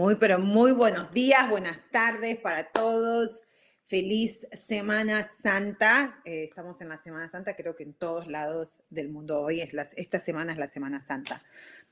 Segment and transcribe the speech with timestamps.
[0.00, 3.42] Muy, pero muy buenos días, buenas tardes para todos.
[3.84, 6.22] Feliz Semana Santa.
[6.24, 9.74] Eh, estamos en la Semana Santa, creo que en todos lados del mundo hoy es
[9.96, 11.42] esta semana es la Semana Santa.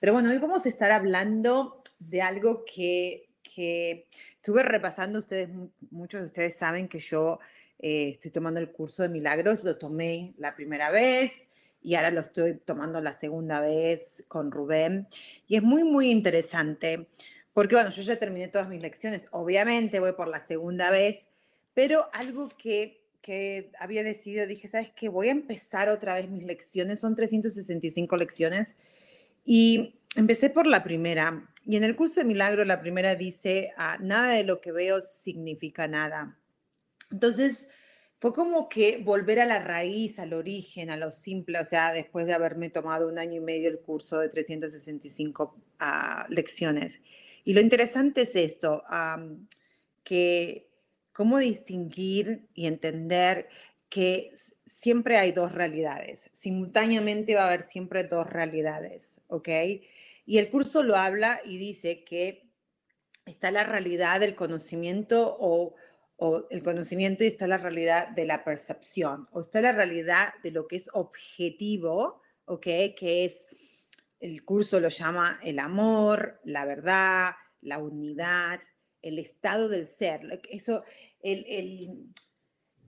[0.00, 5.18] Pero bueno, hoy vamos a estar hablando de algo que, que estuve repasando.
[5.18, 5.50] Ustedes,
[5.90, 7.40] muchos de ustedes saben que yo
[7.78, 11.30] eh, estoy tomando el curso de milagros, lo tomé la primera vez
[11.82, 15.08] y ahora lo estoy tomando la segunda vez con Rubén.
[15.46, 17.06] Y es muy, muy interesante
[17.58, 21.26] porque bueno, yo ya terminé todas mis lecciones, obviamente voy por la segunda vez,
[21.74, 25.08] pero algo que, que había decidido, dije, ¿sabes qué?
[25.08, 28.76] Voy a empezar otra vez mis lecciones, son 365 lecciones,
[29.44, 31.52] y empecé por la primera.
[31.66, 35.00] Y en el curso de milagro, la primera dice, ah, nada de lo que veo
[35.00, 36.38] significa nada.
[37.10, 37.70] Entonces,
[38.20, 42.24] fue como que volver a la raíz, al origen, a lo simple, o sea, después
[42.26, 47.00] de haberme tomado un año y medio el curso de 365 ah, lecciones.
[47.44, 48.82] Y lo interesante es esto,
[50.04, 50.68] que
[51.12, 53.48] cómo distinguir y entender
[53.88, 54.30] que
[54.66, 59.48] siempre hay dos realidades, simultáneamente va a haber siempre dos realidades, ¿ok?
[60.26, 62.48] Y el curso lo habla y dice que
[63.26, 65.74] está la realidad del conocimiento o,
[66.16, 70.50] o, el conocimiento y está la realidad de la percepción, o está la realidad de
[70.50, 72.62] lo que es objetivo, ¿ok?
[72.96, 73.46] Que es
[74.20, 78.60] el curso lo llama el amor, la verdad, la unidad,
[79.02, 80.40] el estado del ser.
[80.50, 80.84] Eso,
[81.20, 82.12] el,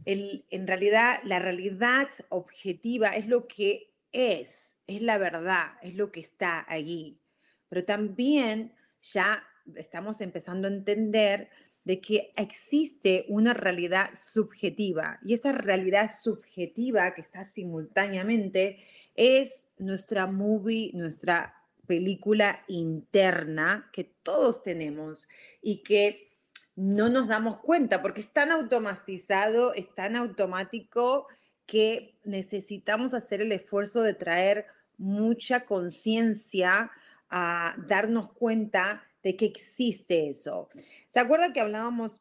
[0.05, 6.21] en realidad, la realidad objetiva es lo que es, es la verdad, es lo que
[6.21, 7.21] está allí.
[7.69, 9.45] Pero también ya
[9.77, 11.51] estamos empezando a entender
[11.85, 18.79] de que existe una realidad subjetiva y esa realidad subjetiva que está simultáneamente
[19.15, 21.55] es nuestra movie, nuestra
[21.87, 25.29] película interna que todos tenemos
[25.63, 26.31] y que
[26.77, 31.27] no nos damos cuenta porque es tan automatizado, es tan automático
[31.67, 34.67] que necesitamos hacer el esfuerzo de traer
[34.99, 36.91] mucha conciencia
[37.29, 40.69] a darnos cuenta de que existe eso.
[41.09, 42.21] ¿Se acuerdan que hablábamos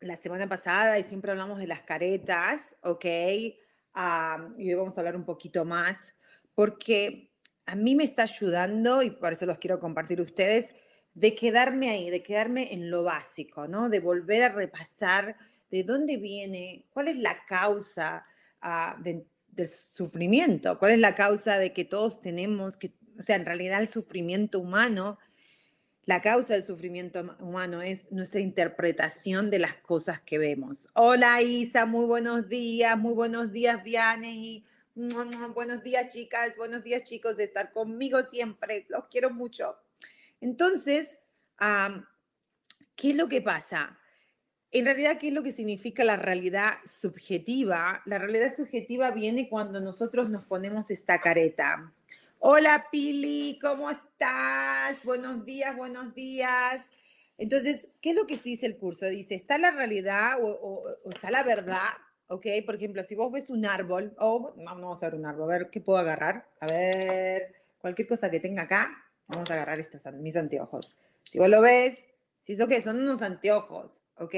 [0.00, 3.04] la semana pasada y siempre hablamos de las caretas, ok?
[3.04, 6.14] Y hoy vamos a hablar un poquito más,
[6.54, 7.30] porque
[7.66, 10.72] a mí me está ayudando, y por eso los quiero compartir ustedes,
[11.14, 13.88] de quedarme ahí, de quedarme en lo básico, ¿no?
[13.88, 15.36] De volver a repasar
[15.70, 18.24] de dónde viene, cuál es la causa
[18.60, 23.44] ah, del sufrimiento, cuál es la causa de que todos tenemos, que, o sea, en
[23.44, 25.18] realidad el sufrimiento humano
[26.10, 30.88] la causa del sufrimiento humano es nuestra interpretación de las cosas que vemos.
[30.94, 34.64] Hola Isa, muy buenos días, muy buenos días Vianney,
[35.54, 39.76] buenos días chicas, buenos días chicos de estar conmigo siempre, los quiero mucho.
[40.40, 41.20] Entonces,
[42.96, 43.96] ¿qué es lo que pasa?
[44.72, 48.02] En realidad, ¿qué es lo que significa la realidad subjetiva?
[48.04, 51.92] La realidad subjetiva viene cuando nosotros nos ponemos esta careta.
[52.42, 55.04] Hola Pili, ¿cómo estás?
[55.04, 56.82] Buenos días, buenos días.
[57.36, 59.04] Entonces, ¿qué es lo que dice el curso?
[59.04, 61.90] Dice, ¿está la realidad o, está la verdad?
[62.28, 62.46] ¿Ok?
[62.64, 65.70] Por ejemplo, si vos ves un árbol, no, vamos a ver un árbol, a ver
[65.70, 66.48] qué puedo agarrar.
[66.60, 68.90] A ver, cualquier cosa que tenga acá,
[69.26, 70.96] vamos a agarrar estos, mis anteojos.
[71.24, 72.06] Si vos lo ves,
[72.40, 74.34] si es ok, son unos anteojos, ¿ok?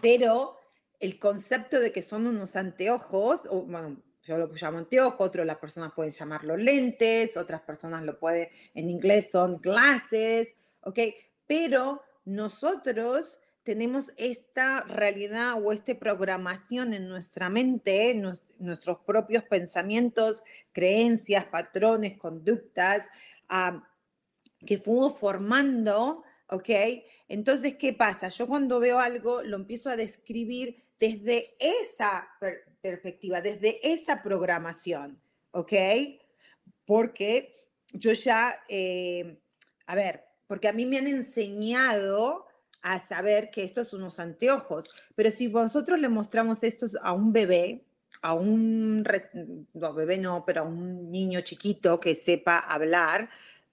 [0.00, 0.60] Pero
[1.00, 5.58] el concepto de que son unos anteojos, o bueno, yo lo llamo anteojo, otras las
[5.58, 10.98] personas pueden llamarlo lentes, otras personas lo pueden, en inglés son glasses, ¿ok?
[11.46, 18.14] Pero nosotros tenemos esta realidad o esta programación en nuestra mente,
[18.58, 23.06] nuestros propios pensamientos, creencias, patrones, conductas,
[24.64, 26.68] que fuimos formando ¿ok?
[27.28, 28.28] Entonces, ¿qué pasa?
[28.28, 32.28] Yo cuando veo algo lo empiezo a describir desde esa
[32.80, 35.20] perspectiva, desde esa programación,
[35.50, 35.72] ¿ok?
[36.84, 37.54] Porque
[37.92, 39.38] yo ya, eh,
[39.86, 42.46] a ver, porque a mí me han enseñado
[42.82, 47.32] a saber que estos son unos anteojos, pero si vosotros le mostramos estos a un
[47.32, 47.84] bebé,
[48.22, 49.04] a un,
[49.74, 53.28] no, bebé no, pero a un niño chiquito que sepa hablar,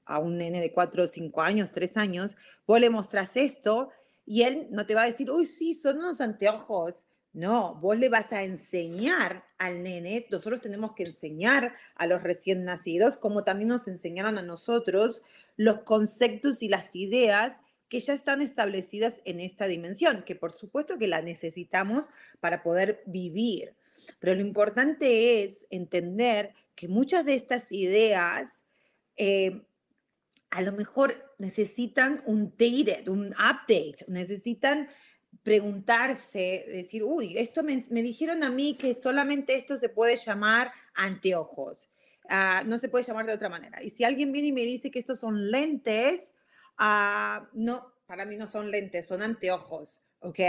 [0.06, 2.36] a un nene de 4 o 5 años, 3 años,
[2.66, 3.90] vos le mostrás esto
[4.26, 7.03] y él no te va a decir, uy, sí, son unos anteojos.
[7.34, 12.64] No, vos le vas a enseñar al nene, nosotros tenemos que enseñar a los recién
[12.64, 15.24] nacidos, como también nos enseñaron a nosotros,
[15.58, 17.58] los conceptos y las ideas
[17.90, 22.10] que ya están establecidas en esta dimensión, que por supuesto que la necesitamos
[22.40, 23.74] para poder vivir.
[24.20, 28.64] Pero lo importante es entender que muchas de estas ideas
[29.16, 29.64] eh,
[30.54, 34.88] a lo mejor necesitan un dated, un update, necesitan
[35.44, 41.90] preguntarse, decir, uy, esto me, dijeron a mí que solamente esto se puede llamar anteojos,
[42.30, 43.84] ah, no se puede llamar de otra manera.
[43.84, 46.34] Y si alguien viene y me dice que estos son lentes,
[46.80, 50.40] uh, no, para mí no son lentes, son anteojos, ¿ok?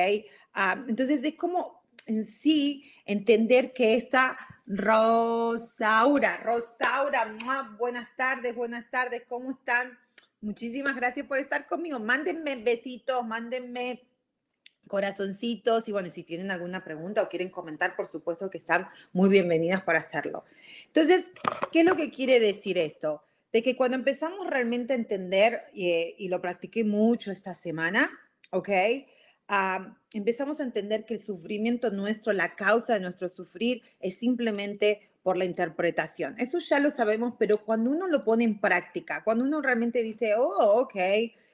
[0.54, 7.36] Uh, entonces es como en sí entender que esta Rosaura, Rosaura,
[7.78, 9.98] buenas tardes, buenas tardes, ¿cómo están?
[10.40, 11.98] Muchísimas gracias por estar conmigo.
[11.98, 14.06] Mándenme besitos, mándenme
[14.86, 19.28] corazoncitos y bueno, si tienen alguna pregunta o quieren comentar, por supuesto que están muy
[19.28, 20.44] bienvenidas para hacerlo.
[20.86, 21.30] Entonces,
[21.72, 23.22] ¿qué es lo que quiere decir esto?
[23.52, 28.10] De que cuando empezamos realmente a entender, y, y lo practiqué mucho esta semana,
[28.50, 28.68] ¿ok?
[30.12, 35.36] empezamos a entender que el sufrimiento nuestro, la causa de nuestro sufrir es simplemente por
[35.36, 36.34] la interpretación.
[36.38, 40.34] Eso ya lo sabemos, pero cuando uno lo pone en práctica, cuando uno realmente dice,
[40.36, 40.96] oh, ok,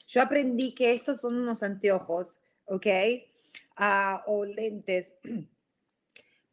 [0.09, 2.39] yo aprendí que estos son unos anteojos,
[2.71, 2.87] ok,
[3.79, 5.15] uh, o lentes,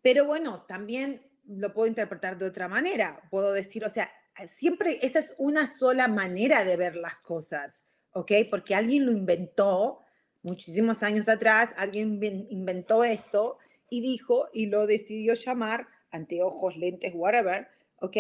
[0.01, 3.21] pero bueno, también lo puedo interpretar de otra manera.
[3.29, 4.11] Puedo decir, o sea,
[4.55, 8.31] siempre esa es una sola manera de ver las cosas, ¿ok?
[8.49, 10.01] Porque alguien lo inventó
[10.43, 12.19] muchísimos años atrás, alguien
[12.49, 13.57] inventó esto
[13.89, 17.67] y dijo y lo decidió llamar anteojos, lentes, whatever,
[17.99, 18.17] ¿ok?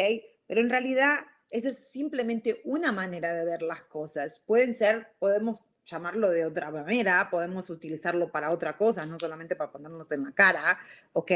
[0.47, 4.41] Pero en realidad eso es simplemente una manera de ver las cosas.
[4.45, 9.71] Pueden ser, podemos llamarlo de otra manera, podemos utilizarlo para otra cosa, no solamente para
[9.71, 10.77] ponernos en la cara,
[11.13, 11.31] ¿ok?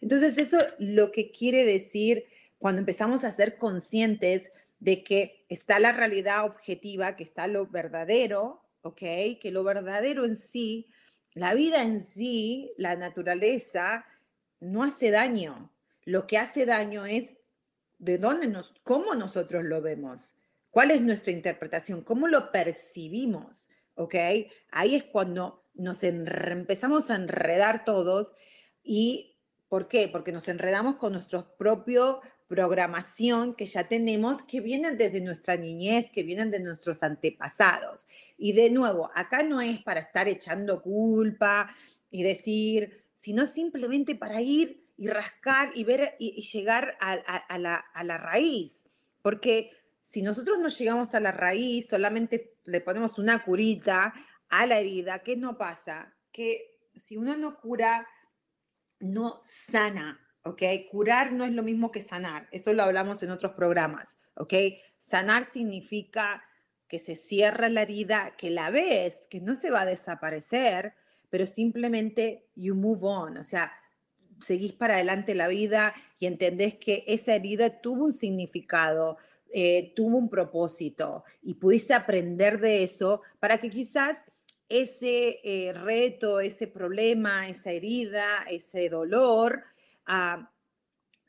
[0.00, 2.24] Entonces eso lo que quiere decir
[2.58, 8.62] cuando empezamos a ser conscientes de que está la realidad objetiva, que está lo verdadero,
[8.82, 9.00] ¿ok?
[9.40, 10.88] Que lo verdadero en sí,
[11.34, 14.06] la vida en sí, la naturaleza,
[14.60, 15.70] no hace daño.
[16.04, 17.34] Lo que hace daño es
[17.98, 20.38] de dónde nos, cómo nosotros lo vemos,
[20.70, 24.14] cuál es nuestra interpretación, cómo lo percibimos, ¿ok?
[24.70, 28.32] Ahí es cuando nos empezamos a enredar todos
[28.82, 29.36] y
[29.68, 30.08] ¿por qué?
[30.08, 36.10] Porque nos enredamos con nuestro propio programación que ya tenemos que vienen desde nuestra niñez,
[36.12, 38.06] que vienen de nuestros antepasados.
[38.38, 41.68] Y de nuevo, acá no es para estar echando culpa
[42.10, 48.04] y decir, sino simplemente para ir y rascar y ver y, llegar a, la, a
[48.04, 48.84] la raíz.
[49.22, 49.72] Porque
[50.02, 54.12] si nosotros no llegamos a la raíz, solamente le ponemos una curita
[54.48, 56.14] a la herida, ¿qué no pasa?
[56.32, 58.06] Que si uno no cura,
[59.00, 60.62] no sana, ¿ok?
[60.90, 64.54] Curar no es lo mismo que sanar, eso lo hablamos en otros programas, ¿ok?
[64.98, 66.44] Sanar significa
[66.88, 70.94] que se cierra la herida, que la ves, que no se va a desaparecer,
[71.30, 73.72] pero simplemente you move on, o sea,
[74.46, 79.18] seguís para adelante la vida y entendés que esa herida tuvo un significado,
[79.52, 84.18] eh, tuvo un propósito y pudiste aprender de eso para que quizás
[84.68, 89.64] ese eh, reto, ese problema, esa herida, ese dolor,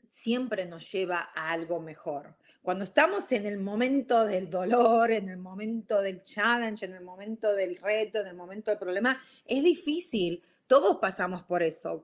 [0.08, 2.36] siempre nos lleva a algo mejor.
[2.68, 7.54] Cuando estamos en el momento del dolor, en el momento del challenge, en el momento
[7.54, 10.42] del reto, en el momento del problema, es difícil.
[10.66, 12.02] Todos pasamos por eso,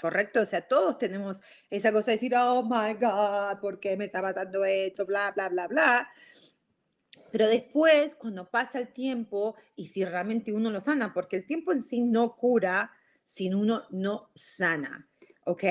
[0.00, 0.42] ¿correcto?
[0.42, 4.20] O sea, todos tenemos esa cosa de decir, oh my God, ¿por qué me está
[4.22, 5.06] pasando esto?
[5.06, 6.08] Bla, bla, bla, bla.
[7.30, 11.72] Pero después, cuando pasa el tiempo y si realmente uno lo sana, porque el tiempo
[11.72, 12.92] en sí no cura
[13.26, 15.08] si uno no sana,
[15.44, 15.64] ¿ok?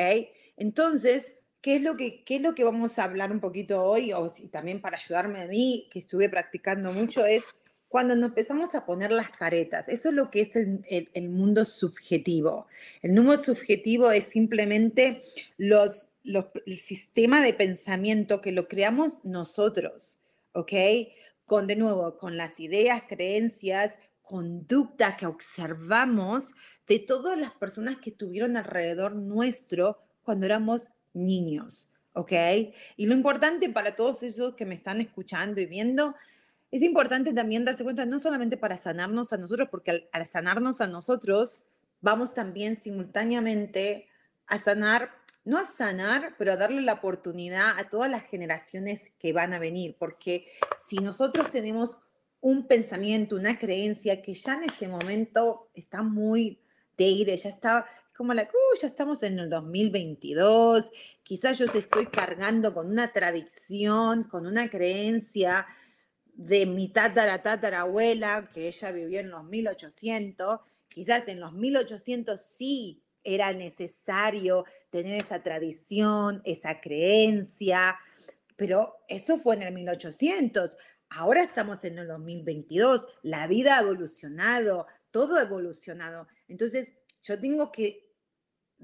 [0.58, 4.12] Entonces, ¿qué es lo que, qué es lo que vamos a hablar un poquito hoy?
[4.12, 7.44] O también para ayudarme a mí, que estuve practicando mucho, es
[7.94, 9.88] cuando nos empezamos a poner las caretas.
[9.88, 10.84] Eso es lo que es el,
[11.14, 12.66] el, mundo subjetivo.
[13.04, 15.22] El mundo subjetivo es simplemente
[15.58, 20.24] los, los, el sistema de pensamiento que lo creamos nosotros,
[20.54, 20.72] ¿ok?
[21.46, 26.56] Con, de nuevo, con las ideas, creencias, conducta que observamos
[26.88, 32.32] de todas las personas que estuvieron alrededor nuestro cuando éramos niños, ¿ok?
[32.98, 36.16] Y lo importante para todos esos que me están escuchando y viendo,
[36.74, 40.88] es importante también darse cuenta, no solamente para sanarnos a nosotros, porque al, sanarnos a
[40.88, 41.62] nosotros,
[42.02, 44.08] vamos también simultáneamente
[44.48, 45.12] a sanar,
[45.46, 49.60] no a sanar, pero a darle la oportunidad a todas las generaciones que van a
[49.60, 50.48] venir, porque
[50.84, 52.00] si nosotros tenemos
[52.42, 56.60] un pensamiento, una creencia que ya en este momento está muy
[56.98, 57.86] de ir, ya está
[58.18, 63.14] como la, uh, ya estamos en el 2022, quizás yo te estoy cargando con una
[63.14, 65.68] tradición, con una creencia
[66.34, 70.60] de mi tatara tatarabuela, que ella vivió en los 1800,
[70.90, 77.98] quizás en los 1800 sí era necesario tener esa tradición, esa creencia,
[78.56, 80.78] pero eso fue en el 1800.
[81.10, 86.28] Ahora estamos en el 2022, la vida ha evolucionado, todo ha evolucionado.
[86.48, 88.03] Entonces, yo tengo que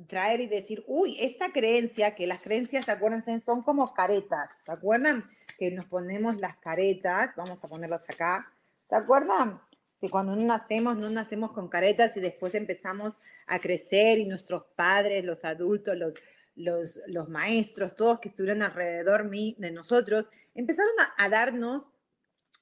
[0.08, 5.30] traer y decir, uy, esta creencia, que las creencias, acuérdense, son como caretas, ¿se acuerdan?
[5.58, 8.52] Que nos ponemos las caretas, vamos a ponerlas acá,
[8.90, 9.62] ¿se acuerdan?
[10.00, 14.64] Que cuando no nacemos, no nacemos con caretas y después empezamos a crecer y nuestros
[14.76, 16.14] padres, los adultos, los,
[16.56, 21.90] los, los maestros, todos que estuvieron alrededor de nosotros, empezaron a, a darnos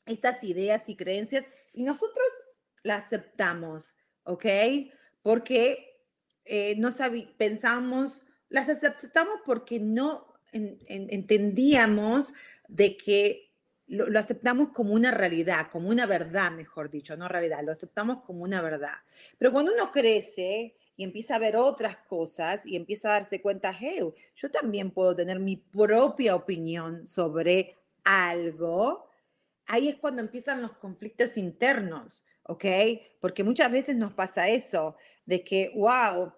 [0.05, 2.27] estas ideas y creencias y nosotros
[2.83, 4.45] las aceptamos, ¿ok?
[5.21, 5.86] Porque
[6.47, 6.89] eh, no
[7.37, 12.33] pensamos, las aceptamos porque no entendíamos
[12.67, 13.51] de que
[13.87, 18.23] lo, lo, aceptamos como una realidad, como una verdad, mejor dicho, no realidad, lo aceptamos
[18.23, 18.95] como una verdad.
[19.37, 23.73] Pero cuando uno crece y empieza a ver otras cosas y empieza a darse cuenta,
[23.77, 23.99] hey,
[24.35, 29.09] yo también puedo tener mi propia opinión sobre algo,
[29.67, 32.65] ahí es cuando empiezan los conflictos internos, ¿ok?
[33.21, 36.33] Porque muchas veces nos pasa eso, de que, wow,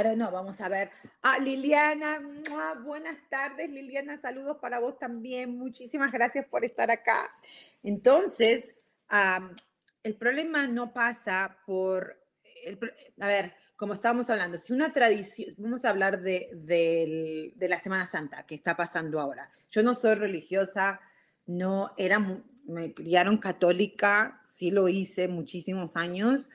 [0.00, 0.90] Don't know, vamos a ver.
[1.20, 2.22] Ah, Liliana,
[2.82, 5.58] buenas tardes, Liliana, saludos para vos también.
[5.58, 7.30] Muchísimas gracias por estar acá.
[7.82, 8.78] Entonces,
[10.02, 12.18] el problema no pasa por,
[13.20, 18.06] a ver, como estábamos hablando, si una tradición, vamos a hablar de, de, la Semana
[18.06, 19.50] Santa que está pasando ahora.
[19.70, 21.00] Yo no soy religiosa,
[21.46, 22.18] no era,
[22.64, 26.50] me criaron católica, sí lo hice muchísimos años,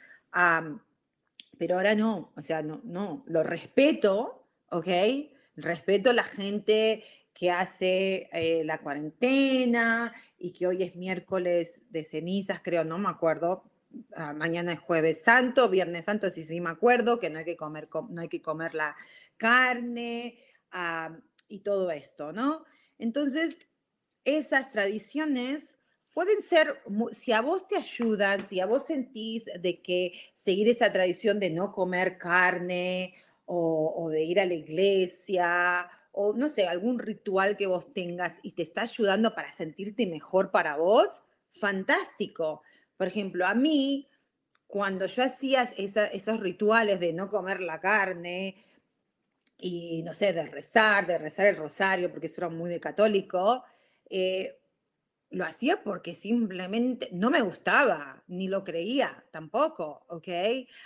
[1.57, 4.87] pero ahora no, o sea, no, no, lo respeto, ¿ok?
[5.55, 12.03] Respeto a la gente que hace eh, la cuarentena y que hoy es miércoles de
[12.03, 13.63] cenizas, creo, no me acuerdo.
[14.15, 17.55] Ah, mañana es jueves santo, viernes santo, sí, sí me acuerdo, que no hay que
[17.55, 18.95] comer, no hay que comer la
[19.37, 20.37] carne
[21.47, 22.65] y todo esto, ¿no?
[22.97, 23.59] Entonces,
[24.25, 25.79] esas tradiciones
[26.17, 26.81] pueden ser,
[27.15, 31.51] si a vos te ayudan, si a vos sentís de que seguir esa tradición de
[31.51, 33.13] no comer carne
[33.45, 38.53] o, de ir a la iglesia o no sé, algún ritual que vos tengas y
[38.53, 41.21] te está ayudando para sentirte mejor para vos,
[41.51, 42.63] fantástico.
[42.97, 44.09] Por ejemplo, a mí,
[44.65, 48.55] cuando yo hacía esos rituales de no comer la carne
[49.59, 53.63] y no sé, de rezar, de rezar el rosario, porque eso era muy de católico,
[54.09, 54.57] eh,
[55.29, 60.27] lo hacía porque simplemente no me gustaba, ni lo creía tampoco, ¿ok?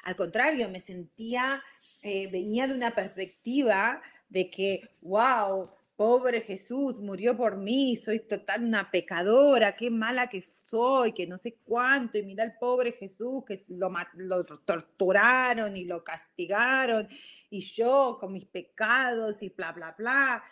[0.03, 1.62] Al contrario, me sentía,
[2.01, 8.63] eh, venía de una perspectiva de que, wow, pobre Jesús, murió por mí, soy total
[8.63, 13.43] una pecadora, qué mala que soy, que no sé cuánto, y mira al pobre Jesús
[13.45, 17.07] que lo, lo torturaron y lo castigaron,
[17.51, 20.43] y yo con mis pecados y bla, bla, bla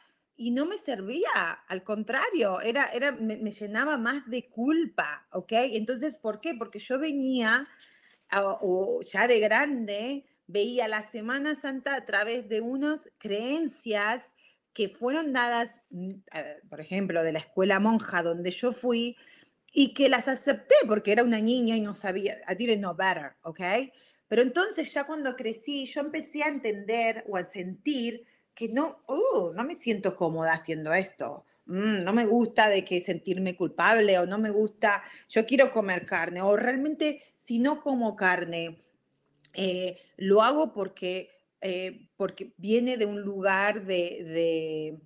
[0.41, 1.27] y no me servía,
[1.67, 5.51] al contrario, era, era, me, llenaba más de culpa, ¿ok?
[5.51, 6.55] Entonces, ¿por qué?
[6.58, 7.67] Porque yo venía,
[8.31, 14.34] o ya de grande, veía la Semana Santa a través de unas creencias
[14.72, 16.13] que fueron dadas, mm,
[16.69, 19.17] por ejemplo, de la escuela monja donde yo fui,
[19.74, 23.34] y que las acepté porque era una niña y no sabía, I didn't know better,
[23.41, 23.60] ¿ok?
[24.29, 28.25] Pero entonces ya cuando crecí, yo empecé a entender o a sentir
[28.59, 31.45] que no, uh, no me siento cómoda haciendo esto.
[31.65, 36.05] Mm, no me gusta de que sentirme culpable o no me gusta, yo quiero comer
[36.05, 38.83] carne o realmente si no como carne,
[39.53, 41.29] eh, lo hago porque,
[41.61, 44.99] eh, porque viene de un lugar de, de,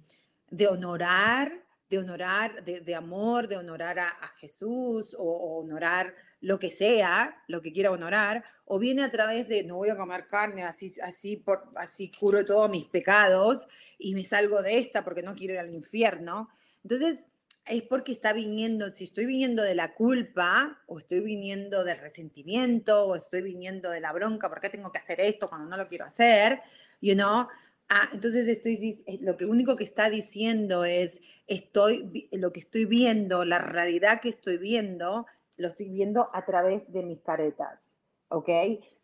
[0.49, 1.62] de honorar
[1.93, 4.09] de honorar, de, amor, de honorar a,
[4.39, 9.63] Jesús o, honorar lo que sea, lo que quiera honorar, o viene a través de
[9.63, 13.67] no voy a comer carne, así, así, por, así curo todos mis pecados
[13.99, 16.49] y me salgo de esta porque no quiero ir al infierno.
[16.83, 17.25] Entonces,
[17.65, 23.05] es porque está viniendo, si estoy viniendo de la culpa, o estoy viniendo del resentimiento,
[23.05, 25.87] o estoy viniendo de la bronca, ¿por qué tengo que hacer esto cuando no lo
[25.87, 26.59] quiero hacer?
[27.01, 27.47] You know,
[27.89, 32.85] ah, entonces estoy, eh, lo que único que está diciendo es, estoy, lo que estoy
[32.85, 35.25] viendo, la realidad que estoy viendo,
[35.57, 37.91] lo estoy viendo a través de mis caretas,
[38.29, 38.49] ¿ok?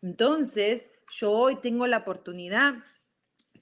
[0.02, 2.74] Entonces, yo hoy tengo la oportunidad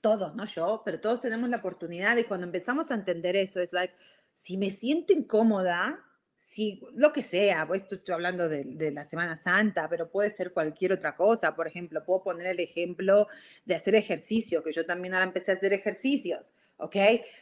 [0.01, 3.73] todos, no yo, pero todos tenemos la oportunidad y cuando empezamos a entender eso, es
[3.73, 3.95] like,
[4.35, 6.05] si me siento incómoda,
[6.49, 10.93] si lo que sea, pues estoy hablando de, la Semana Santa, pero puede ser cualquier
[10.93, 11.55] otra cosa.
[11.55, 13.29] Por ejemplo, puedo poner el ejemplo
[13.67, 16.97] de hacer ejercicio, que yo también ahora empecé a hacer ejercicios, ¿ok?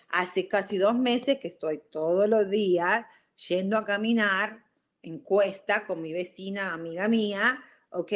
[0.08, 3.06] Hace casi dos meses que estoy todos los días
[3.48, 4.64] yendo a caminar
[5.02, 8.12] en cuesta con mi vecina, amiga mía, ¿ok?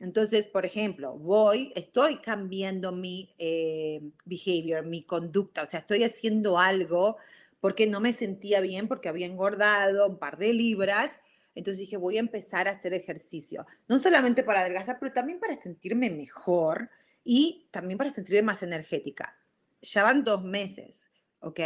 [0.00, 6.58] Entonces, por ejemplo, voy, estoy cambiando mi eh, behavior, mi conducta, o sea, estoy haciendo
[6.58, 7.18] algo
[7.64, 11.12] porque no me sentía bien, porque había engordado un par de libras.
[11.54, 15.58] Entonces dije, voy a empezar a hacer ejercicio, no solamente para adelgazar, pero también para
[15.58, 16.90] sentirme mejor
[17.24, 19.38] y también para sentirme más energética.
[19.80, 21.56] Ya van dos meses, ¿ok?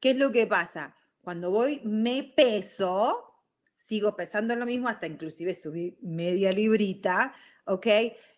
[0.00, 0.96] ¿Qué es lo que pasa?
[1.20, 3.42] Cuando voy, me peso,
[3.86, 7.34] sigo pesando lo mismo, hasta inclusive subí media librita,
[7.66, 7.86] ¿ok?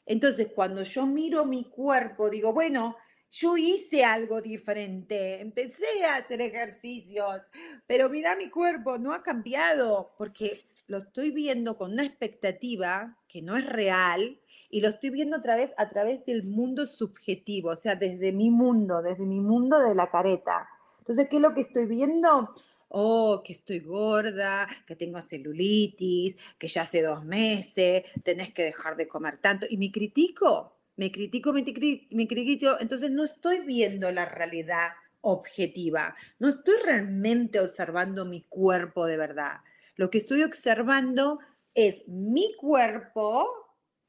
[0.06, 2.96] Entonces, cuando yo miro mi cuerpo, digo, bueno,
[3.38, 7.42] yo hice algo diferente, empecé a hacer ejercicios,
[7.86, 13.42] pero mira mi cuerpo, no ha cambiado porque lo estoy viendo con una expectativa que
[13.42, 14.40] no es real
[14.70, 18.50] y lo estoy viendo otra vez a través del mundo subjetivo, o sea, desde mi
[18.50, 20.68] mundo, desde mi mundo de la careta.
[21.00, 22.54] Entonces, ¿qué es lo que estoy viendo?
[22.88, 28.96] oh, que estoy gorda, que tengo celulitis, que ya hace dos meses, tenés que dejar
[28.96, 29.66] de comer tanto.
[29.68, 31.62] Y me critico, me critico, me,
[32.10, 32.76] me critico.
[32.80, 39.60] Entonces no estoy viendo la realidad objetiva, no estoy realmente observando mi cuerpo de verdad.
[39.96, 41.40] Lo que estoy observando
[41.74, 43.46] es mi cuerpo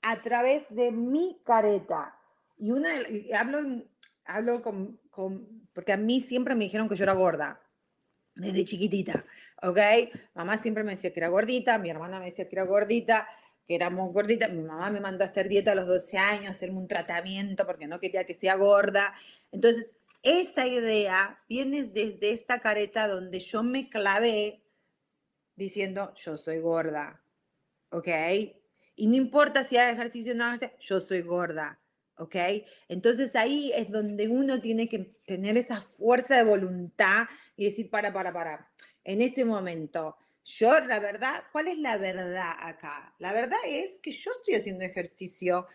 [0.02, 2.16] a través de mi careta.
[2.60, 2.90] Y una,
[3.36, 3.84] hablo,
[4.26, 7.60] hablo con, con, porque a mí siempre me dijeron que yo era gorda
[8.36, 9.26] desde chiquitita,
[9.64, 9.80] ¿ok?
[10.36, 13.28] Mamá siempre me decía que era gordita, mi hermana me decía que era gordita,
[13.68, 14.52] que éramos gorditas.
[14.52, 17.88] Mi mamá me mandó a hacer dieta a los 12 años, hacerme un tratamiento porque
[17.88, 19.14] no quería que sea gorda.
[19.52, 24.62] Entonces, esa idea viene desde esta careta donde yo me clavé
[25.56, 27.22] diciendo, yo soy gorda,
[27.90, 28.08] ¿ok?
[28.96, 31.80] Y no importa si hay ejercicio o no, yo soy gorda.
[32.18, 32.36] ¿ok?
[32.88, 37.26] Entonces ahí es donde uno tiene que tener esa fuerza de voluntad
[37.56, 38.70] y decir, para, para, para,
[39.04, 43.14] en este momento, yo la verdad, ¿cuál es la verdad acá?
[43.20, 45.68] La verdad es que yo estoy haciendo ejercicio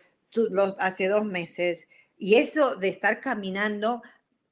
[0.79, 4.01] hace dos meses y eso de estar caminando,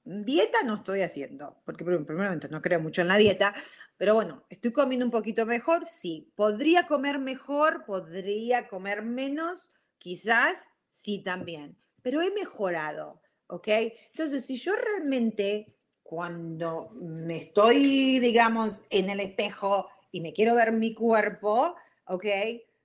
[0.03, 3.53] dieta no estoy haciendo, porque primeramente no creo mucho en la dieta,
[3.97, 6.31] pero bueno, estoy comiendo un poquito mejor, sí.
[6.35, 7.85] ¿Podría comer mejor?
[7.85, 9.73] ¿Podría comer menos?
[9.97, 13.67] Quizás sí también pero he mejorado, ¿ok?
[13.67, 20.71] Entonces, si yo realmente cuando me estoy, digamos, en el espejo y me quiero ver
[20.71, 22.25] mi cuerpo, ¿ok?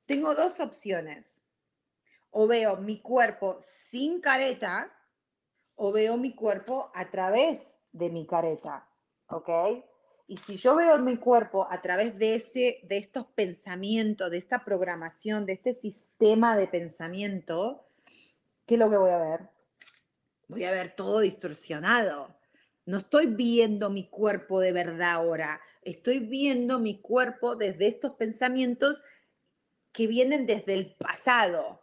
[0.06, 1.42] Tengo dos opciones.
[2.30, 4.92] O veo mi cuerpo sin careta
[5.74, 8.88] o veo mi cuerpo a través de mi careta,
[9.28, 9.48] ¿ok?
[10.28, 14.64] Y si yo veo mi cuerpo a través de, este, de estos pensamientos, de esta
[14.64, 17.86] programación, de este sistema de pensamiento,
[18.66, 19.48] ¿qué es lo que voy a ver?
[20.48, 22.35] Voy a ver todo distorsionado.
[22.86, 29.02] No estoy viendo mi cuerpo de verdad ahora, estoy viendo mi cuerpo desde estos pensamientos
[29.92, 31.82] que vienen desde el pasado.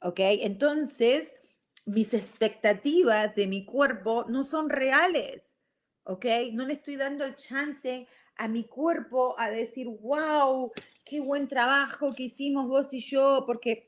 [0.00, 0.20] ¿Ok?
[0.20, 1.36] Entonces,
[1.84, 5.54] mis expectativas de mi cuerpo no son reales.
[6.04, 6.24] ¿Ok?
[6.52, 8.06] No le estoy dando el chance
[8.36, 10.72] a mi cuerpo a decir, wow,
[11.04, 13.87] qué buen trabajo que hicimos vos y yo, porque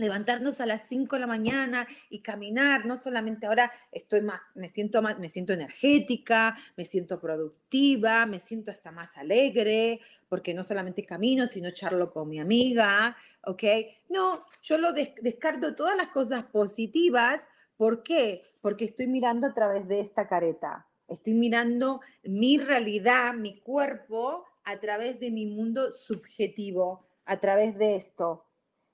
[0.00, 4.68] levantarnos a las 5 de la mañana y caminar, no solamente ahora estoy más, me
[4.68, 10.64] siento más, me siento energética, me siento productiva, me siento hasta más alegre, porque no
[10.64, 13.62] solamente camino, sino charlo con mi amiga, ¿ok?
[14.08, 18.42] No, yo lo descarto todas las cosas positivas, ¿por qué?
[18.60, 24.78] Porque estoy mirando a través de esta careta, estoy mirando mi realidad, mi cuerpo, a
[24.78, 28.44] través de mi mundo subjetivo, a través de esto,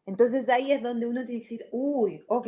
[0.07, 2.47] entonces ahí es donde uno tiene que decir, uy, ok,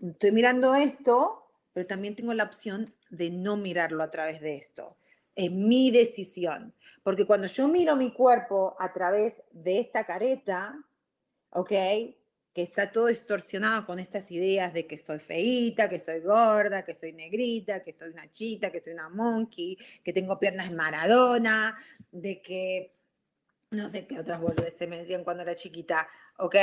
[0.00, 4.96] estoy mirando esto, pero también tengo la opción de no mirarlo a través de esto.
[5.36, 6.74] Es mi decisión.
[7.02, 10.74] Porque cuando yo miro mi cuerpo a través de esta careta,
[11.50, 11.72] ¿ok?
[12.54, 16.94] que está todo distorsionado con estas ideas de que soy feíta, que soy gorda, que
[16.94, 21.76] soy negrita, que soy una chita, que soy una monkey, que tengo piernas Maradona,
[22.12, 22.93] de que
[23.74, 24.40] no sé qué otras
[24.76, 26.08] se me decían cuando era chiquita,
[26.38, 26.56] ¿ok?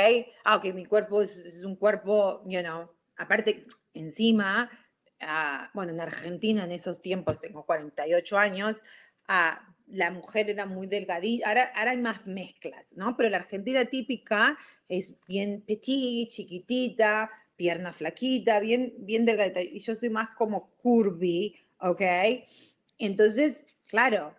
[0.44, 4.70] Ah, mi cuerpo es, un cuerpo, you know, aparte, encima,
[5.20, 8.76] ah, bueno, en Argentina en esos tiempos, tengo 48 años,
[9.28, 13.16] ah, la mujer era muy delgadita, ahora, ahora hay más mezclas, ¿no?
[13.16, 14.56] Pero la Argentina típica
[14.88, 19.62] es bien petit, chiquitita, pierna flaquita, bien, bien delgadita.
[19.62, 22.02] Y yo soy más como curvy, ¿ok?
[22.98, 24.34] Entonces, claro,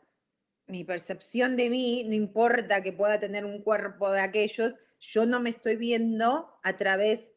[0.73, 5.39] mi percepción de mí, no importa que pueda tener un cuerpo de aquellos, yo no
[5.39, 7.29] me estoy viendo a través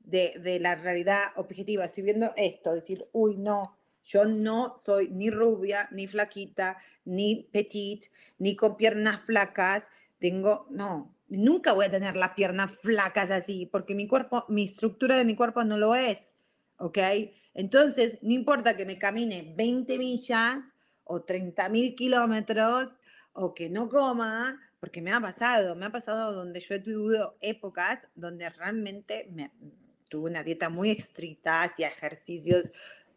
[0.00, 1.84] de, la realidad objetiva.
[1.84, 8.06] Estoy viendo esto, decir, uy, no, yo no soy ni rubia, ni flaquita, ni petit,
[8.38, 9.88] ni con piernas flacas.
[10.18, 15.16] Tengo, no, nunca voy a tener las piernas flacas así, porque mi cuerpo, mi estructura
[15.16, 16.34] de mi cuerpo no lo es,
[16.78, 16.98] ¿ok?
[17.54, 20.74] Entonces, no importa que me camine 20 millas
[21.10, 22.88] o 30 mil kilómetros
[23.32, 27.36] o que no coma, porque me ha pasado, me ha pasado donde yo he tenido
[27.40, 29.50] épocas donde realmente me,
[30.08, 32.64] tuve una dieta muy estricta, hacía ejercicios,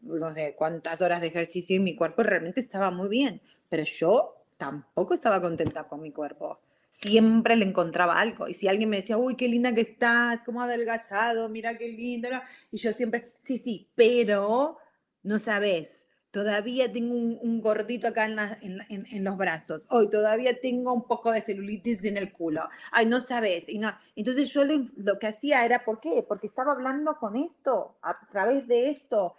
[0.02, 4.36] no sé cuántas horas de ejercicio y mi cuerpo realmente estaba muy bien, pero yo
[4.58, 6.60] tampoco estaba contenta con mi cuerpo
[6.94, 8.48] siempre le encontraba algo.
[8.48, 12.30] Y si alguien me decía, uy, qué linda que estás, cómo adelgazado, mira qué lindo,
[12.72, 14.78] y yo siempre, sí, sí, pero
[15.24, 16.03] no sabes,
[16.34, 21.44] todavía tengo un, gordito acá en, en, los brazos, hoy todavía tengo un poco de
[21.44, 23.70] celulitis en el culo, ay, no sabes.
[23.70, 23.96] Y no.
[24.16, 26.26] Entonces yo lo que hacía era, ¿por qué?
[26.28, 29.36] Porque estaba hablando con esto, a través de esto.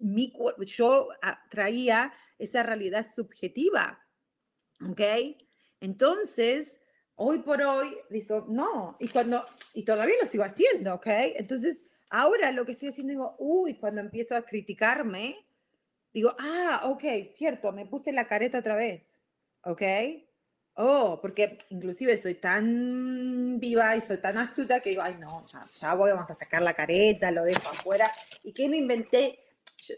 [0.00, 0.34] Mi,
[0.66, 1.08] yo
[1.48, 3.98] traía esa realidad subjetiva,
[4.86, 5.00] ¿ok?
[5.80, 6.78] Entonces,
[7.14, 11.06] hoy por hoy, digo, no, y cuando, y todavía lo sigo haciendo, ¿ok?
[11.36, 15.47] Entonces, ahora lo que estoy haciendo, digo, uy, cuando empiezo a criticarme,
[16.12, 19.04] digo, ah, ok, cierto, me puse la careta otra vez,
[19.64, 19.82] ¿ok?
[20.74, 25.44] Oh, porque inclusive soy tan viva y soy tan astuta que digo, ay, no,
[25.74, 28.12] ya, voy, vamos a sacar la careta, lo dejo afuera.
[28.44, 29.40] ¿Y qué me inventé?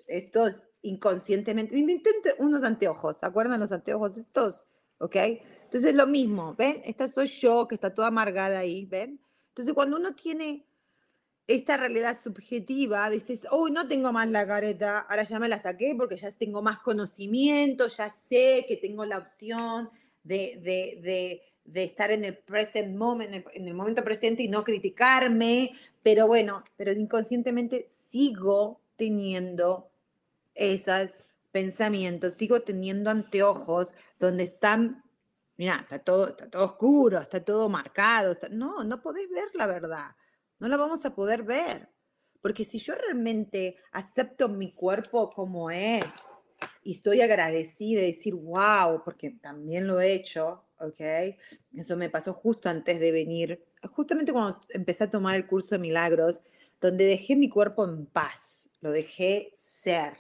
[0.06, 4.64] Estos inconscientemente, me inventé unos anteojos, ¿se acuerdan los anteojos estos?
[4.98, 5.16] ¿Ok?
[5.64, 6.80] Entonces, lo mismo, ¿ven?
[6.84, 9.20] Esta soy yo, que está toda amargada ahí, ¿ven?
[9.48, 10.66] Entonces, cuando uno tiene
[11.54, 15.94] esta realidad subjetiva, dices, uy, no tengo más la careta, ahora ya me la saqué
[15.96, 19.90] porque ya tengo más conocimiento, ya sé que tengo la opción
[20.22, 25.72] de, de, de, estar en el present moment, en el momento presente y no criticarme,
[26.02, 29.90] pero bueno, pero inconscientemente sigo teniendo
[30.54, 35.02] esos pensamientos, sigo teniendo anteojos donde están
[35.60, 38.34] mira, está todo, está todo oscuro, está todo marcado.
[38.50, 40.16] No, no podéis ver la verdad.
[40.60, 41.88] No la vamos a poder ver.
[42.40, 46.04] Porque si yo realmente acepto mi cuerpo como es
[46.82, 51.00] y estoy agradecida de decir, wow, porque también lo he hecho, ¿ok?
[51.74, 55.80] Eso me pasó justo antes de venir, justamente cuando empecé a tomar el curso de
[55.80, 56.40] milagros,
[56.80, 60.14] donde dejé mi cuerpo en paz, lo dejé ser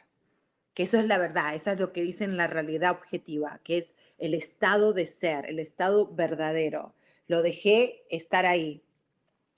[0.74, 3.94] que eso es la verdad, eso es lo que dicen la realidad objetiva, que es
[4.18, 6.94] el estado de ser, el estado verdadero.
[7.26, 8.82] Lo dejé estar ahí.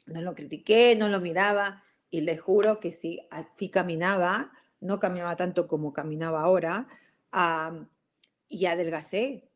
[0.06, 5.36] No lo critiqué, no lo miraba y le juro que si así caminaba, no caminaba
[5.36, 6.86] tanto como caminaba ahora,
[8.48, 9.48] y adelgacé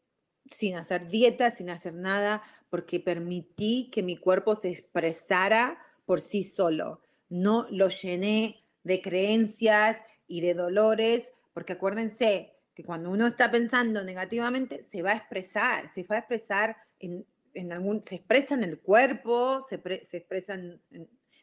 [0.50, 6.44] sin hacer dieta, sin hacer nada, porque permití que mi cuerpo se expresara por sí
[6.44, 7.02] solo.
[7.28, 14.04] No lo llené de creencias y de dolores porque acuérdense que cuando uno está pensando
[14.04, 17.26] negativamente, se va a expresar, se va a expresar en,
[17.72, 20.80] algún, se expresa en el cuerpo, se, se expresa en,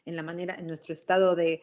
[0.04, 1.62] la manera, en nuestro estado de,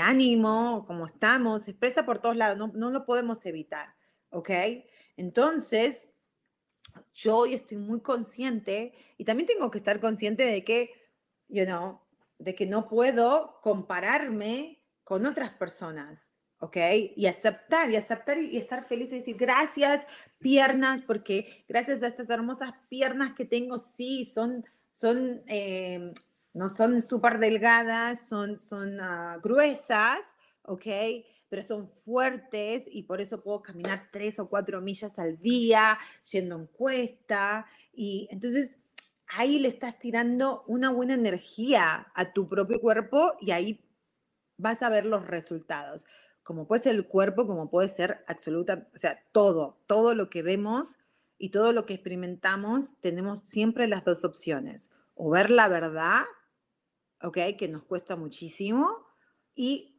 [0.00, 3.94] ánimo, como estamos, se expresa por todos lados, no, no lo podemos evitar,
[4.30, 4.50] ¿ok?
[5.16, 6.08] Entonces,
[7.14, 10.90] yo hoy estoy muy consciente y también tengo que estar consciente de que,
[11.48, 12.00] you know,
[12.38, 16.20] de que no puedo compararme con otras personas.
[16.60, 16.76] ¿Ok?
[17.16, 20.06] Y aceptar, y aceptar y estar feliz y decir gracias
[20.38, 26.12] piernas, porque gracias a estas hermosas piernas que tengo, sí, son, son, eh,
[26.54, 30.86] no son súper delgadas, son, son ah, gruesas, ¿ok?
[31.48, 35.98] Pero son fuertes y por eso puedo caminar tres o cuatro millas al día,
[36.32, 37.66] yendo en cuesta.
[37.92, 38.78] Y entonces
[39.28, 43.80] ahí le estás tirando una buena energía a tu propio cuerpo y ahí
[44.56, 46.06] vas a ver los resultados
[46.46, 50.42] como puede ser el cuerpo, como puede ser absoluta, o sea, todo, todo lo que
[50.42, 50.96] vemos
[51.38, 56.22] y todo lo que experimentamos, tenemos siempre las dos opciones, o ver la verdad
[57.22, 57.38] ¿ok?
[57.58, 59.06] Que nos cuesta muchísimo,
[59.54, 59.98] y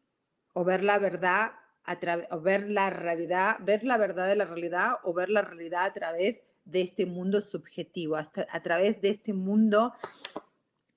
[0.54, 1.52] o ver la verdad,
[1.84, 1.98] a
[2.32, 5.94] o ver la realidad, ver la verdad de la realidad o ver la realidad a
[5.94, 9.94] través de este mundo subjetivo, hasta a través de este mundo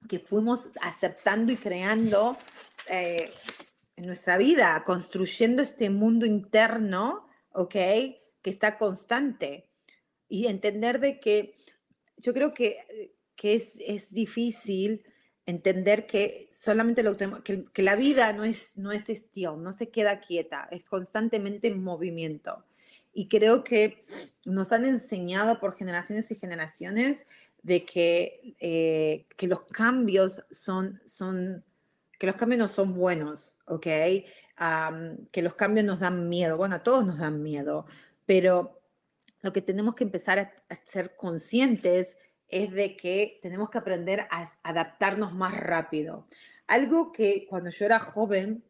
[0.08, 2.36] que fuimos aceptando y creando
[2.88, 3.32] eh,
[4.00, 7.72] en nuestra vida, construyendo este mundo interno, ¿ok?
[7.72, 9.68] Que está constante.
[10.26, 11.54] Y entender de que
[12.16, 12.78] yo creo que,
[13.36, 15.04] que es, es difícil
[15.44, 19.90] entender que solamente lo que, que, la vida no es, no es still, no se
[19.90, 22.64] queda quieta, es constantemente en movimiento.
[23.12, 24.06] Y creo que
[24.46, 27.26] nos han enseñado por generaciones y generaciones
[27.62, 31.64] de que, eh, que los cambios son, son,
[32.20, 33.86] que los cambios no son buenos, ¿ok?
[35.32, 36.58] que los cambios nos dan miedo.
[36.58, 37.86] Bueno, a todos nos dan miedo,
[38.26, 38.78] pero
[39.40, 40.52] lo que tenemos que empezar a,
[40.92, 46.26] ser conscientes es de que tenemos que aprender a adaptarnos más rápido.
[46.66, 48.62] Algo que cuando yo era joven,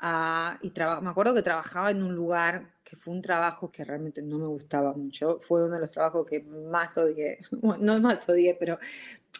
[0.00, 4.22] uh, y me acuerdo que trabajaba en un lugar que fue un trabajo que realmente
[4.22, 7.40] no me gustaba mucho, fue uno de los trabajos que más odié,
[7.80, 8.78] no más odié, pero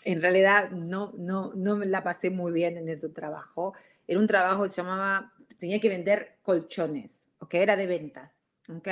[0.05, 3.75] en realidad no, no, no me la pasé muy bien en ese trabajo.
[4.07, 7.55] Era un trabajo que se llamaba, tenía que vender colchones, ¿ok?
[7.55, 8.31] Era de ventas,
[8.69, 8.89] ¿ok?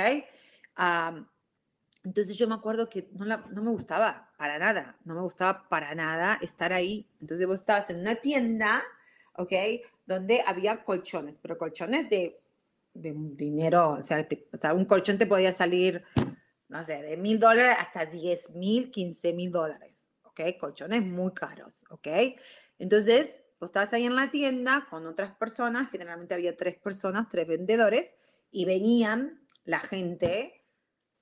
[2.03, 5.69] entonces yo me acuerdo que no, la, no me gustaba para nada, no me gustaba
[5.69, 7.07] para nada estar ahí.
[7.21, 8.83] Entonces vos estabas en una tienda,
[9.35, 9.53] ¿ok?
[10.05, 12.41] Donde había colchones, pero colchones de,
[12.93, 16.03] de dinero, o sea, o sea, un colchón te podía salir,
[16.67, 19.92] no sé, de mil dólares hasta diez mil, quince mil dólares,
[20.33, 20.57] ¿ok?
[20.59, 22.07] Colchones muy caros, ¿ok?
[22.79, 27.47] Entonces, vos estabas ahí en la tienda con otras personas, generalmente había tres personas, tres
[27.47, 28.15] vendedores,
[28.51, 30.63] y venían la gente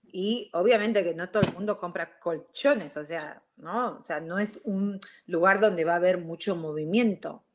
[0.03, 3.99] y obviamente que no todo el mundo compra colchones, o sea, ¿no?
[3.99, 7.45] O sea, no es un lugar donde va a haber mucho movimiento.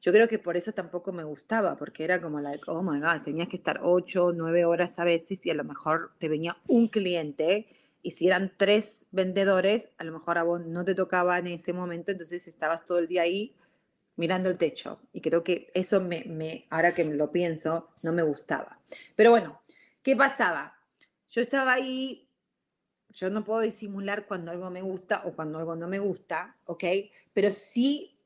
[0.00, 3.22] Yo creo que por eso tampoco me gustaba, porque era como, like, oh my God,
[3.24, 6.88] tenías que estar ocho, nueve horas a veces y a lo mejor te venía un
[6.88, 7.66] cliente
[8.06, 11.72] y si eran tres vendedores, a lo mejor a vos no te tocaba en ese
[11.72, 13.56] momento, entonces estabas todo el día ahí
[14.14, 15.00] mirando el techo.
[15.12, 18.78] Y creo que eso me, ahora que lo pienso, no me gustaba.
[19.16, 19.60] Pero bueno,
[20.04, 20.78] ¿qué pasaba?
[21.26, 22.30] Yo estaba ahí,
[23.08, 26.84] yo no puedo disimular cuando algo me gusta o cuando algo no me gusta, ¿ok?
[27.32, 28.20] Pero sí,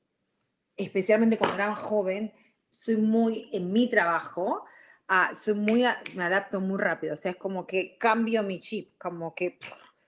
[0.77, 2.35] especialmente cuando era joven,
[2.71, 4.67] soy muy, en mi trabajo,
[5.11, 8.97] uh, soy muy, me adapto muy rápido, o sea, es como que cambio mi chip,
[8.99, 9.59] como que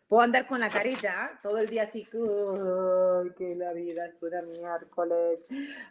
[0.08, 4.42] puedo andar con la carita todo el día así, ay, que la vida es una
[4.42, 5.40] miércoles,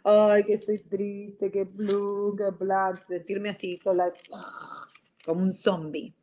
[0.04, 6.14] ay, que estoy triste, que blue, que black, sentirme así, como un zombie.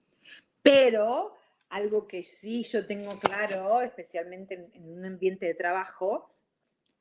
[0.62, 1.36] Pero
[1.70, 6.34] algo que sí yo tengo claro, especialmente en, un ambiente de trabajo,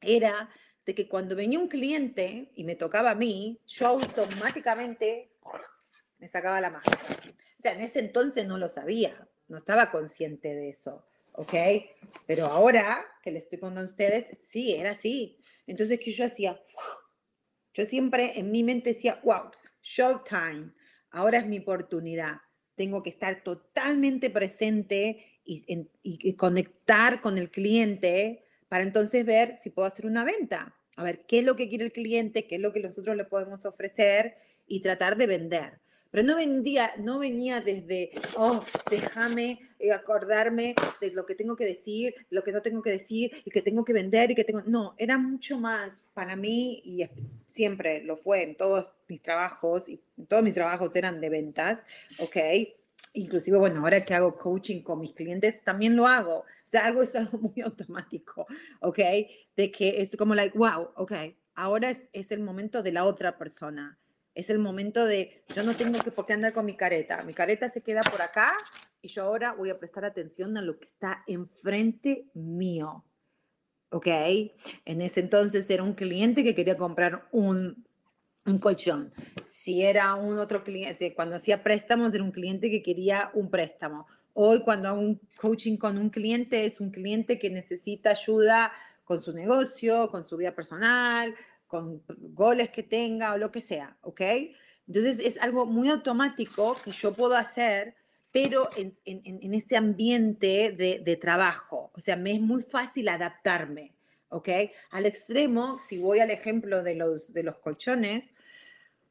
[0.01, 0.51] era
[0.85, 5.31] de que cuando venía un cliente y me tocaba a mí, yo automáticamente
[6.18, 7.02] me sacaba la máscara.
[7.59, 11.54] O sea, en ese entonces no lo sabía, no estaba consciente de eso, ¿ok?
[12.26, 15.40] Pero ahora que le estoy contando a ustedes, sí, era así.
[15.66, 16.61] Entonces, ¿qué yo hacía?
[17.74, 19.50] Yo siempre en mi mente decía, wow,
[19.83, 20.72] showtime,
[21.11, 22.38] ahora es mi oportunidad
[22.78, 29.88] tengo que estar totalmente presente y, conectar con el cliente para entonces ver si puedo
[29.88, 30.76] hacer una venta.
[30.96, 33.24] A ver, qué es lo que quiere el cliente, qué es lo que nosotros le
[33.24, 35.81] podemos ofrecer y tratar de vender.
[36.11, 41.66] Pero no, vendía, no venía desde, oh, déjame eh, acordarme de lo que tengo que
[41.66, 44.62] decir, lo que no tengo que decir y que tengo que vender y que tengo...
[44.62, 47.09] No, era mucho más para mí y
[47.47, 51.79] siempre lo fue en todos mis trabajos y todos mis trabajos eran de ventas,
[52.18, 52.37] ¿ok?
[53.12, 56.38] Inclusive, bueno, ahora que hago coaching con mis clientes, también lo hago.
[56.38, 58.47] O sea, algo es algo muy automático,
[58.81, 58.99] ¿ok?
[59.57, 61.12] De que es como like, wow, ok,
[61.55, 63.99] ahora es, es el momento de la otra persona
[64.38, 67.35] es el momento de, yo no tengo que por qué andar con mi careta, mi
[67.35, 68.53] careta se queda por acá
[69.03, 73.05] y yo ahora voy a prestar atención a lo que está enfrente mío.
[73.90, 74.07] ¿Ok?
[74.85, 77.85] En ese entonces era un cliente que quería comprar un,
[78.46, 79.12] un colchón.
[79.48, 84.07] Si era un otro cliente, cuando hacía préstamos era un cliente que quería un préstamo.
[84.35, 88.70] Hoy cuando hago un coaching con un cliente es un cliente que necesita ayuda
[89.05, 91.35] con su negocio, con su vida personal,
[91.68, 94.22] con goles que tenga o lo que sea, ¿ok?
[94.88, 97.94] Entonces es algo muy automático que yo puedo hacer,
[98.33, 101.90] pero en, en, este ambiente de, de, trabajo.
[101.94, 103.94] O sea, me es muy fácil adaptarme,
[104.28, 104.48] ¿ok?
[104.90, 108.33] Al extremo, si voy al ejemplo de los, de los colchones,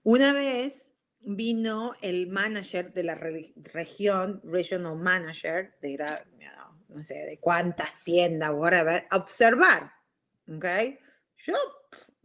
[0.03, 5.97] una vez vino el manager de la región, regional manager, de
[6.89, 9.91] no sé, de cuántas tiendas, whatever, a observar,
[10.47, 10.65] ¿ok?
[11.45, 11.53] Yo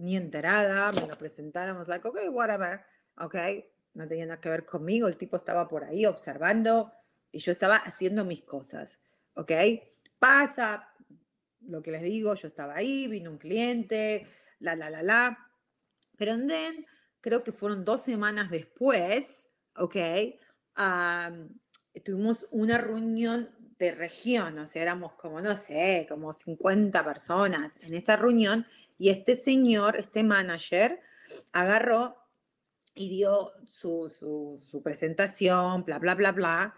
[0.02, 2.84] ni enterada, me lo presentaron, was like, okay, whatever,
[3.16, 6.92] okay, no tenía nada que ver conmigo, el tipo estaba por ahí observando
[7.30, 8.98] y yo estaba haciendo mis cosas,
[9.34, 9.52] ok.
[10.18, 10.88] Pasa,
[11.60, 14.26] lo que les digo, yo estaba ahí, vino un cliente,
[14.58, 15.50] la, la, la, la,
[16.16, 16.84] pero then,
[17.20, 19.96] creo que fueron dos semanas después, ok,
[22.04, 27.94] tuvimos una reunión de región, o sea, éramos como, no sé, como 50 personas en
[27.94, 28.66] esta reunión
[29.02, 31.00] y este señor, este manager,
[31.52, 32.16] agarró
[32.94, 36.74] y dio su, su, presentación, bla, bla, bla, bla.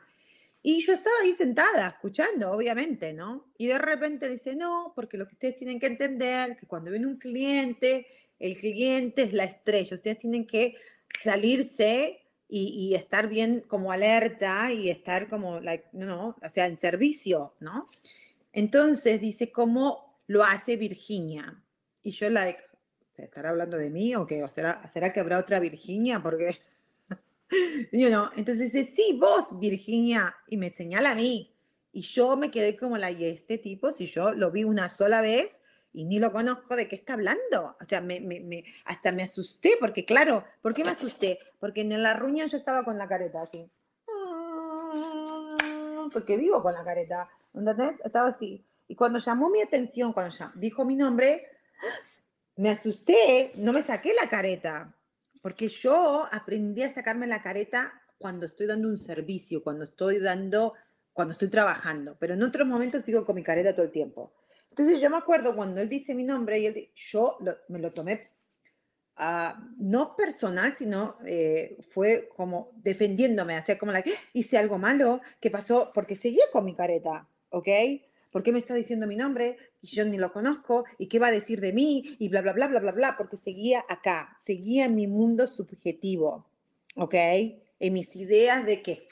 [0.63, 3.53] Y yo estaba ahí sentada, escuchando, obviamente, ¿no?
[3.59, 7.09] Y de repente dice, no, porque lo que ustedes tienen que entender, que cuando viene
[7.09, 8.07] un cliente,
[8.39, 10.77] el cliente es la estrella, ustedes tienen que
[11.23, 17.53] salirse y, estar bien como alerta y estar como, like, no, o sea, en servicio,
[17.61, 17.91] ¿no?
[18.51, 21.61] Entonces dice, ¿cómo lo hace Virginia?
[22.05, 22.63] Y yo, like,
[23.17, 24.45] ¿estará hablando de mí o qué?
[24.45, 26.23] ¿O será, será que habrá otra Virginia?
[26.23, 26.59] Porque,
[27.93, 31.51] you know, entonces dice, sí, vos, Virginia, y me señala a mí.
[31.93, 35.23] Y yo me quedé como la, y este tipo, si yo lo vi una sola
[35.23, 35.63] vez
[35.95, 37.77] y ni lo conozco, ¿de qué está hablando?
[37.81, 41.39] O sea, me, me, me, hasta me asusté, porque claro, ¿por qué me asusté?
[41.59, 43.71] Porque en la reunión yo estaba con la careta así.
[46.13, 47.99] Porque vivo con la careta, ¿entendés?
[48.05, 48.63] Estaba así.
[48.89, 51.49] Y cuando llamó mi atención, cuando ya dijo mi nombre,
[52.57, 54.95] me asusté, no me saqué la careta,
[55.43, 60.75] porque yo aprendí a sacarme la careta cuando estoy dando un servicio, cuando estoy dando,
[61.13, 64.33] cuando estoy trabajando, pero en otros momentos sigo con mi careta todo el tiempo.
[64.71, 68.35] Entonces yo me acuerdo cuando él dice mi nombre y yo me lo tomé
[69.19, 75.21] uh, no personal, sino eh, fue como defendiéndome, hacía como la que hice algo malo,
[75.41, 75.93] ¿qué pasó?
[75.95, 77.69] Porque seguía con mi careta, ¿ok?
[78.35, 79.59] ¿Por qué me está diciendo mi nombre?
[79.81, 82.17] Y yo ni lo conozco, ¿y qué va a decir de mí?
[82.19, 86.45] Y bla, bla, bla, bla, bla, bla, porque seguía acá, seguía en mi mundo subjetivo,
[86.97, 87.15] ¿ok?
[87.79, 89.07] En mis ideas de que,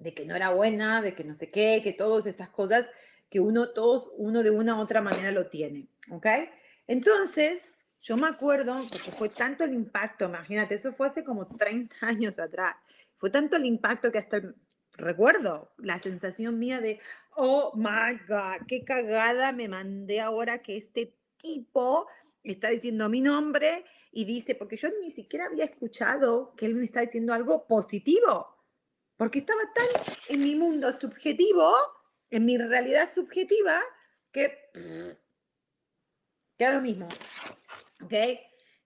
[0.00, 2.90] de que no era buena, de que no sé qué, que todas estas cosas
[3.30, 6.26] que uno, todos, uno de una u otra manera lo tiene, ¿ok?
[6.88, 7.70] Entonces,
[8.02, 12.36] yo me acuerdo, porque fue tanto el impacto, imagínate, eso fue hace como 30 años
[12.40, 12.74] atrás,
[13.16, 14.42] fue tanto el impacto que hasta
[14.96, 17.00] recuerdo la sensación mía de,
[17.36, 22.06] oh my God, qué cagada me mandé ahora que este tipo
[22.42, 26.86] está diciendo mi nombre y dice, porque yo ni siquiera había escuchado que él me
[26.86, 28.56] está diciendo algo positivo,
[29.16, 29.86] porque estaba tan
[30.28, 31.72] en mi mundo subjetivo,
[32.30, 33.80] en mi realidad subjetiva,
[34.32, 34.70] que,
[36.56, 37.08] que era lo mismo.
[38.02, 38.12] ¿Ok?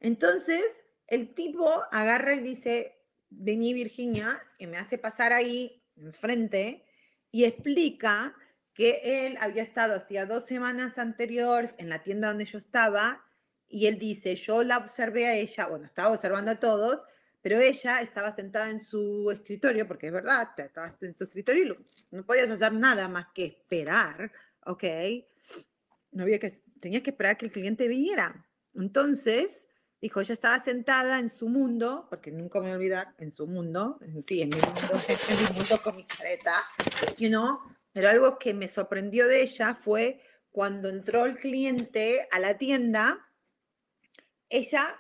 [0.01, 6.85] Entonces, el tipo agarra y dice, vení Virginia, y me hace pasar ahí enfrente
[7.31, 8.35] y explica
[8.75, 13.25] que él había estado hacía dos semanas anteriores en la tienda donde yo estaba
[13.69, 17.01] y él dice, yo la observé a ella, bueno, estaba observando a todos,
[17.41, 21.77] pero ella estaba sentada en su escritorio, porque es verdad, estabas en tu escritorio
[22.11, 24.33] y no podías hacer nada más que esperar,
[24.67, 24.85] ¿ok?
[26.11, 28.47] No había que, tenías que esperar que el cliente viniera.
[28.75, 29.70] Entonces,
[30.01, 33.47] Dijo, ella estaba sentada en su mundo, porque nunca me voy a olvidar, en su
[33.47, 36.55] mundo, sí, en mi mundo, en mi mundo con mi careta,
[37.19, 37.61] you know,
[37.93, 43.29] pero algo que me sorprendió de ella fue cuando entró el cliente a la tienda,
[44.49, 44.99] ella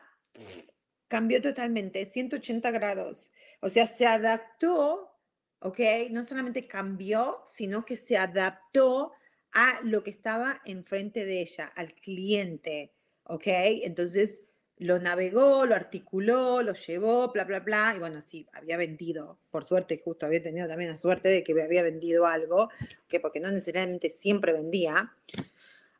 [1.09, 3.33] cambió totalmente, 180 grados.
[3.61, 5.19] O sea, se adaptó,
[5.61, 5.81] ¿ok?
[6.11, 9.13] No solamente cambió, sino que se adaptó
[9.53, 13.47] a lo que estaba enfrente de ella, al cliente, ¿ok?
[13.47, 14.47] Entonces,
[14.81, 19.65] lo navegó, lo articuló, lo llevó, bla, bla, bla, y bueno, sí, había vendido, por
[19.65, 22.71] suerte, justo había tenido también la suerte de que había vendido algo,
[23.07, 25.13] que porque no necesariamente siempre vendía.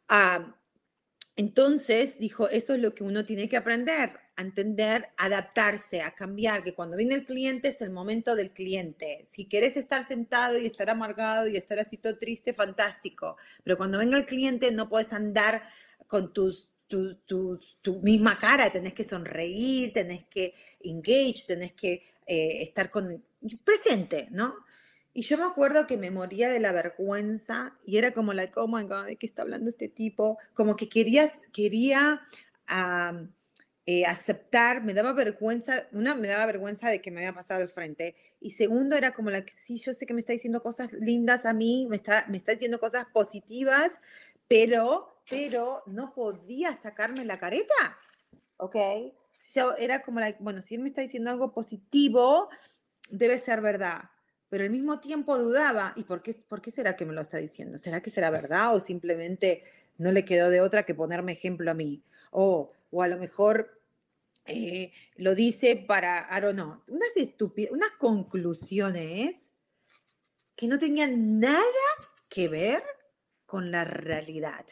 [0.09, 0.57] Ah,
[1.37, 6.65] entonces dijo, eso es lo que uno tiene que aprender, a entender, adaptarse, a cambiar,
[6.65, 9.27] que cuando viene el cliente es el momento del cliente.
[9.31, 13.99] Si quieres estar sentado y estar amargado y estar así todo triste, fantástico, pero cuando
[13.99, 15.65] venga el cliente no puedes andar
[16.07, 22.91] con tus tu, misma cara, tenés que sonreír, tenés que engage, tenés que eh, estar
[22.91, 23.23] con,
[23.65, 24.55] presente, ¿no?
[25.13, 28.69] Y yo me acuerdo que me moría de la vergüenza y era como, like, oh
[28.69, 30.39] my God, ¿de qué está hablando este tipo?
[30.55, 32.21] Como que quería, quería
[33.87, 37.69] eh, aceptar, me daba vergüenza, una, me daba vergüenza de que me había pasado al
[37.69, 38.15] frente.
[38.41, 41.45] Y segundo, era como la que sí, yo sé que me está diciendo cosas lindas
[41.45, 43.91] a mí, me está, me está diciendo cosas positivas,
[44.47, 47.99] pero pero no podía sacarme la careta,
[48.59, 48.77] ¿ok?
[49.79, 52.51] era como, la, bueno, si él me está diciendo algo positivo,
[53.09, 54.11] debe ser verdad,
[54.51, 57.39] pero al mismo tiempo dudaba, ¿y por qué, por qué será que me lo está
[57.39, 57.79] diciendo?
[57.79, 59.63] ¿Será que será verdad o simplemente
[59.97, 62.03] no le quedó de otra que ponerme ejemplo a mí?
[62.33, 63.81] O o a lo mejor
[64.47, 69.37] eh, lo dice para, I don't know, unas estúpidas, unas conclusiones
[70.57, 71.63] que no tenían nada
[72.29, 72.83] que ver
[73.47, 74.67] con la realidad.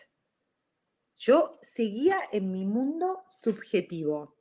[1.18, 4.36] Yo seguía en mi mundo subjetivo.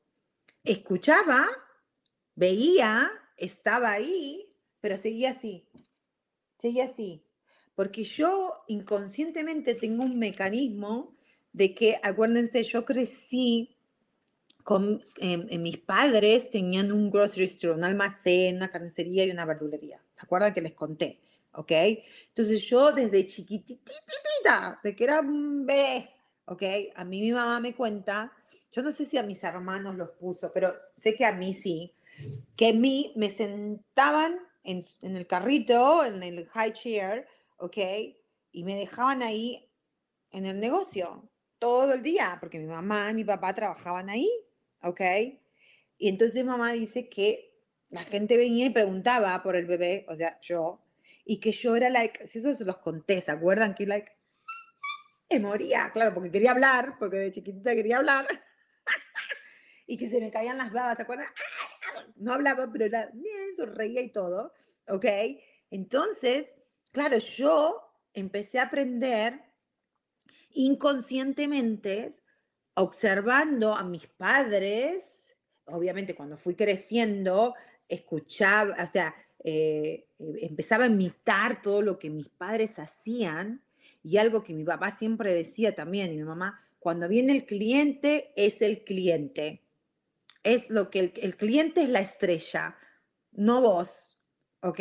[0.63, 1.47] Escuchaba,
[2.35, 5.67] veía, estaba ahí, pero seguía así.
[6.57, 7.23] Seguía así.
[7.75, 11.15] Porque yo inconscientemente tengo un mecanismo
[11.51, 13.75] de que, acuérdense, yo crecí
[14.63, 20.01] con em, mis padres, tenían un grocery store, un almacén, una carnicería y una verdulería.
[20.13, 21.19] ¿Se acuerdan que les conté?
[21.53, 21.71] ¿Ok?
[22.27, 26.09] Entonces yo desde chiquitita, de que era un bebé,
[26.47, 26.63] ¿ok?
[26.95, 28.33] A mí mi mamá me cuenta,
[28.71, 31.93] yo no sé si a mis hermanos los puso, pero sé que a mí sí,
[32.55, 37.27] que a mí me sentaban en, el carrito, en el high chair,
[37.57, 37.77] ¿ok?
[38.51, 39.69] Y me dejaban ahí
[40.31, 41.29] en el negocio
[41.59, 44.29] todo el día, porque mi mamá y mi papá trabajaban ahí,
[44.83, 45.01] ¿ok?
[45.97, 47.53] Y entonces mamá dice que
[47.89, 50.81] la gente venía y preguntaba por el bebé, o sea, yo,
[51.25, 53.75] y que yo era like, si eso se los conté, ¿se acuerdan?
[53.75, 54.11] Que like,
[55.29, 58.27] me moría, claro, porque quería hablar, porque de chiquitita quería hablar,
[59.87, 61.27] y que se me caían las babas, ¿se acuerdan?
[62.15, 64.53] No hablaba, pero era bien, sonreía y todo,
[64.87, 65.05] ¿ok?
[65.69, 66.55] Entonces,
[66.91, 67.81] claro, yo
[68.13, 69.41] empecé a aprender
[70.51, 72.15] inconscientemente,
[72.75, 77.55] observando a mis padres, obviamente cuando fui creciendo,
[77.87, 79.13] escuchaba, o sea,
[79.43, 80.07] eh,
[80.41, 83.63] empezaba a imitar todo lo que mis padres hacían
[84.07, 88.31] y algo que mi papá siempre decía también y mi mamá, cuando viene el cliente
[88.37, 89.67] es el cliente.
[90.43, 92.77] Es lo que el, cliente es la estrella,
[93.33, 94.17] no vos,
[94.61, 94.79] ¿ok?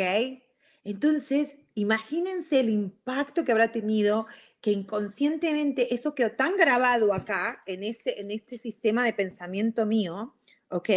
[0.85, 4.29] Entonces, imagínense el impacto que habrá tenido
[4.61, 10.37] que inconscientemente eso quedó tan grabado acá en este, en este sistema de pensamiento mío,
[10.68, 10.89] ¿ok?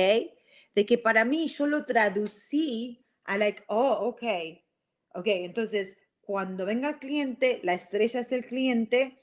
[0.75, 4.21] De que para mí yo lo traducí a like, oh, ok,
[5.15, 5.97] ok, entonces
[6.29, 9.17] cuando venga el cliente, la estrella es el cliente,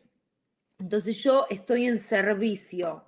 [0.81, 3.07] entonces yo estoy en servicio.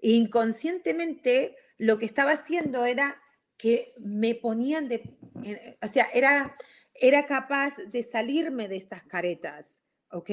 [0.00, 3.20] inconscientemente lo que estaba haciendo era
[3.56, 5.18] que me ponían de,
[5.82, 6.56] o sea, era,
[6.94, 9.80] era capaz de salirme de estas caretas,
[10.12, 10.30] ¿ok?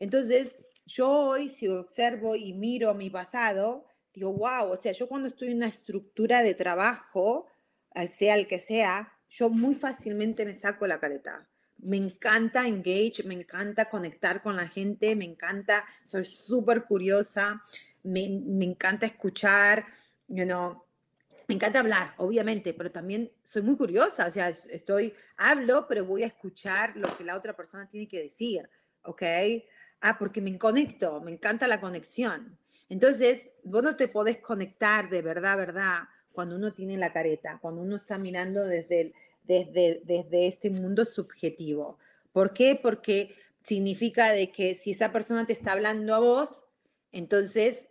[0.00, 5.28] Entonces, yo hoy si observo y miro mi pasado, digo, wow, o sea, yo cuando
[5.28, 7.46] estoy en una estructura de trabajo,
[7.94, 11.48] eh, sea el que sea, yo muy fácilmente me saco la careta.
[11.84, 17.62] Me encanta engage, me encanta conectar con la gente, me encanta, soy súper curiosa,
[18.02, 19.84] me, me, encanta escuchar,
[20.28, 20.84] you know,
[21.46, 26.22] me encanta hablar, obviamente, pero también soy muy curiosa, o sea, estoy, hablo, pero voy
[26.22, 28.68] a escuchar lo que la otra persona tiene que decir,
[29.02, 29.22] ¿ok?
[30.00, 32.58] Ah, porque me conecto, me encanta la conexión.
[32.88, 36.00] Entonces, vos no te podés conectar de verdad, verdad,
[36.32, 39.14] cuando uno tiene la careta, cuando uno está mirando desde,
[39.44, 41.98] desde, desde este mundo subjetivo.
[42.32, 42.78] ¿Por qué?
[42.80, 46.64] Porque significa de que si esa persona te está hablando a vos,
[47.12, 47.88] entonces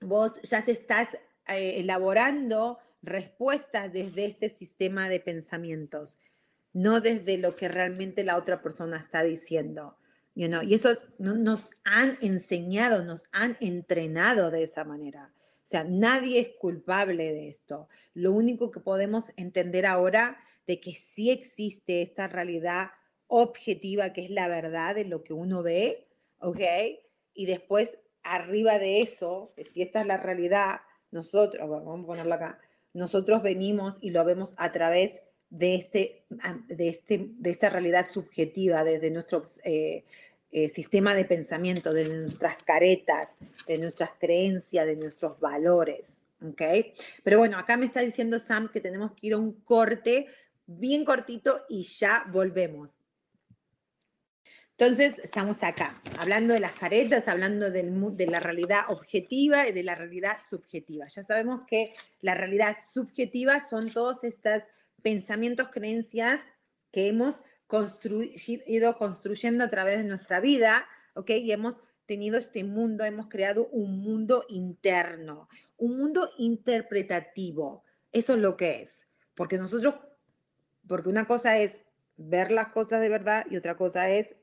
[0.00, 1.08] vos ya se estás
[1.48, 6.18] eh, elaborando respuestas desde este sistema de pensamientos,
[6.72, 9.96] no desde lo que realmente la otra persona está diciendo.
[10.34, 10.48] You?
[10.62, 15.32] Y eso nos han enseñado, nos han entrenado de esa manera.
[15.70, 17.86] Sea, nadie es culpable de esto.
[18.12, 22.90] Lo único que podemos entender ahora de que sí existe esta realidad
[23.28, 26.08] objetiva que es la verdad de lo que uno ve,
[26.40, 26.58] ¿ok?
[27.34, 30.80] Y después, arriba de eso, si esta es la realidad,
[31.12, 32.58] nosotros, vamos a ponerlo acá,
[32.92, 36.24] nosotros venimos y lo vemos a través de, este,
[36.66, 40.02] de, este, de esta realidad subjetiva, desde nuestro eh,
[40.52, 43.36] eh, sistema de pensamiento, de nuestras caretas,
[43.66, 46.24] de nuestras creencias, de nuestros valores.
[46.42, 46.62] ¿ok?
[47.22, 50.26] Pero bueno, acá me está diciendo Sam que tenemos que ir a un corte
[50.66, 52.90] bien cortito y ya volvemos.
[54.80, 59.94] Entonces, estamos acá, hablando de las caretas, hablando de la realidad objetiva y de la
[59.94, 61.06] realidad subjetiva.
[61.06, 64.62] Ya sabemos que la realidad subjetiva son todos estos
[65.02, 66.40] pensamientos, creencias
[66.92, 67.34] que hemos
[68.66, 71.30] ido construyendo a través de nuestra vida, ¿ok?
[71.30, 77.84] Y hemos tenido este mundo, hemos creado un mundo interno, un mundo interpretativo.
[78.10, 79.06] Eso es lo que es.
[79.34, 79.94] Porque nosotros,
[80.88, 81.78] porque una cosa es
[82.16, 84.34] ver las cosas de verdad y otra cosa es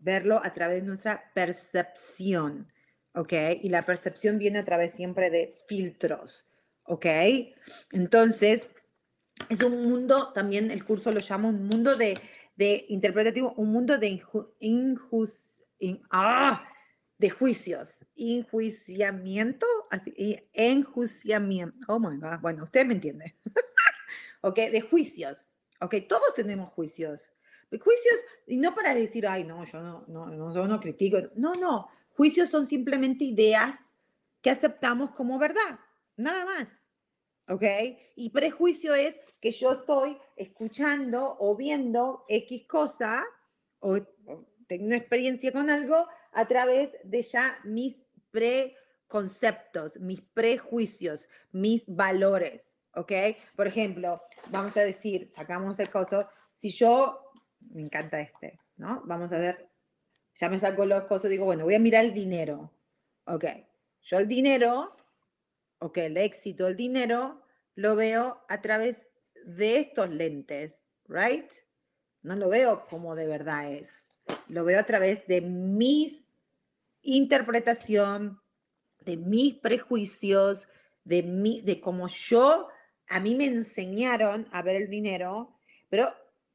[0.00, 2.72] verlo a través de nuestra percepción,
[3.14, 3.32] ¿ok?
[3.62, 6.48] Y la percepción viene a través siempre de filtros,
[6.84, 7.06] ¿ok?
[7.92, 8.68] Entonces,
[9.48, 12.20] es un mundo, también el curso lo llama un mundo de,
[12.60, 14.20] de interpretativo, un mundo de
[14.60, 16.62] injus, in, ah,
[17.16, 23.34] de juicios, enjuiciamiento, así, enjuiciamiento, oh my God, bueno, usted me entiende,
[24.42, 25.46] ok, de juicios,
[25.80, 27.32] ok, todos tenemos juicios,
[27.70, 31.54] juicios, y no para decir, ay, no, yo no, no, no, yo no critico, no,
[31.54, 33.74] no, juicios son simplemente ideas
[34.42, 35.80] que aceptamos como verdad,
[36.14, 36.89] nada más,
[37.50, 37.64] ok,
[38.14, 43.24] y prejuicio es que yo estoy escuchando o viendo X cosa,
[43.80, 43.98] o,
[44.66, 52.72] tengo una experiencia con algo, a través de ya mis preconceptos, mis prejuicios, mis valores,
[52.94, 53.12] ¿ok?
[53.56, 57.32] Por ejemplo, vamos a decir, sacamos el coso, si yo,
[57.72, 59.02] me encanta este, ¿no?
[59.06, 59.68] Vamos a ver,
[60.34, 62.72] ya me saco los cosas, digo, bueno, voy a mirar el dinero,
[63.24, 63.44] ¿ok?
[64.02, 64.96] Yo el dinero,
[65.80, 67.39] ok, el éxito, el dinero,
[67.74, 68.96] lo veo a través
[69.44, 71.50] de estos lentes, ¿right?
[72.22, 73.88] No lo veo como de verdad es.
[74.48, 76.22] Lo veo a través de mis
[77.02, 78.40] interpretación,
[79.00, 80.68] de mis prejuicios,
[81.04, 82.68] de, mi, de cómo yo,
[83.08, 85.58] a mí me enseñaron a ver el dinero,
[85.88, 86.06] pero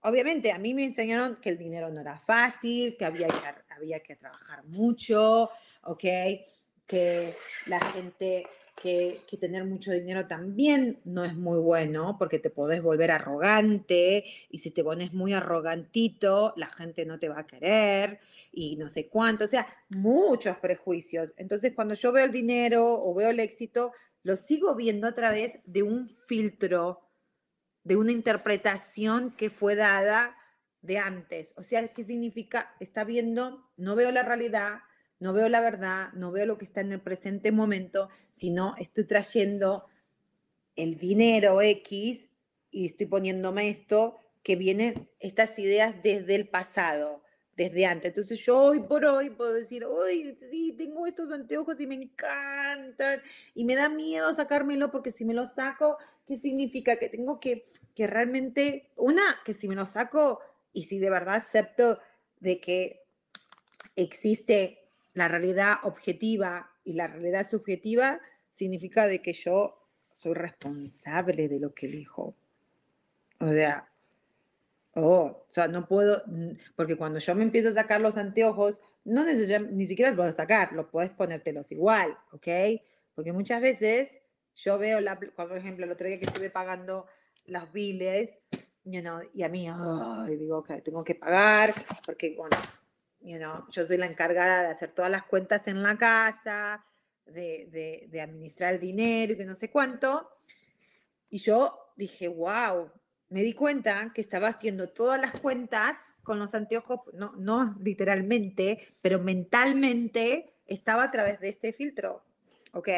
[0.02, 4.00] obviamente a mí me enseñaron que el dinero no era fácil, que había que, había
[4.02, 5.50] que trabajar mucho,
[5.84, 6.04] ¿ok?
[6.86, 7.36] Que
[7.66, 13.12] la gente que, tener mucho dinero también no es muy bueno porque te podés volver
[13.12, 18.20] arrogante y si te pones muy arrogantito, la gente no te va a querer
[18.52, 21.34] y no sé cuánto, o sea, muchos prejuicios.
[21.38, 23.92] Entonces, cuando yo veo el dinero o veo el éxito,
[24.24, 27.02] lo sigo viendo a través de un filtro,
[27.84, 30.36] de una interpretación que fue dada
[30.82, 31.54] de antes.
[31.58, 32.74] O sea, ¿qué significa?
[32.80, 34.80] Está viendo, no veo la realidad,
[35.26, 39.06] no veo la verdad, no veo lo que está en el presente momento, sino estoy
[39.06, 39.88] trayendo
[40.76, 42.28] el dinero X
[42.70, 47.24] y estoy poniéndome esto que vienen estas ideas desde el pasado,
[47.58, 48.10] desde antes.
[48.10, 53.20] Entonces yo hoy por hoy puedo decir, uy, sí, tengo estos anteojos y me encantan
[53.56, 55.98] y me da miedo sacármelo porque si me lo saco,
[56.28, 56.98] ¿qué significa?
[56.98, 60.40] Que tengo que, que realmente, una, que si me lo saco
[60.72, 62.00] y si de verdad acepto
[62.40, 63.02] de que
[63.96, 64.85] existe
[65.16, 68.22] la realidad objetiva y la realidad subjetiva
[68.54, 69.82] significa de que yo
[70.14, 72.36] soy responsable de lo que elijo.
[73.40, 73.90] O sea,
[74.94, 76.22] oh, o sea, no puedo,
[76.76, 80.74] porque cuando yo me empiezo a sacar los anteojos, no ni siquiera los puedo sacar,
[80.74, 82.48] los puedes ponértelos igual, ¿ok?
[83.14, 84.10] Porque muchas veces
[84.56, 87.08] yo veo, la, por ejemplo, el otro día que estuve pagando
[87.46, 88.32] los biles,
[88.84, 88.98] y
[89.44, 89.70] a mí,
[90.38, 91.74] digo, ok, tengo que pagar,
[92.06, 92.58] porque, bueno,
[93.72, 96.86] yo soy la encargada de hacer todas las cuentas en la casa,
[97.26, 100.30] de, de, administrar el dinero y que no sé cuánto.
[101.30, 102.92] Y yo dije, wow,
[103.30, 108.96] me di cuenta que estaba haciendo todas las cuentas con los anteojos, no, no literalmente,
[109.02, 112.24] pero mentalmente estaba a través de este filtro,
[112.74, 112.90] ¿ok?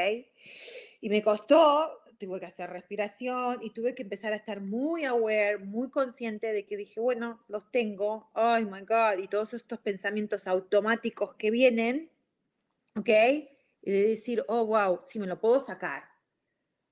[1.01, 5.57] Y me costó tuve que hacer respiración y tuve que empezar a estar muy aware,
[5.59, 10.47] muy consciente de que dije, bueno, los tengo, oh my God, y todos estos pensamientos
[10.47, 12.11] automáticos que vienen,
[12.95, 13.09] ¿ok?
[13.81, 16.03] Y de decir, oh, wow, si me lo puedo sacar.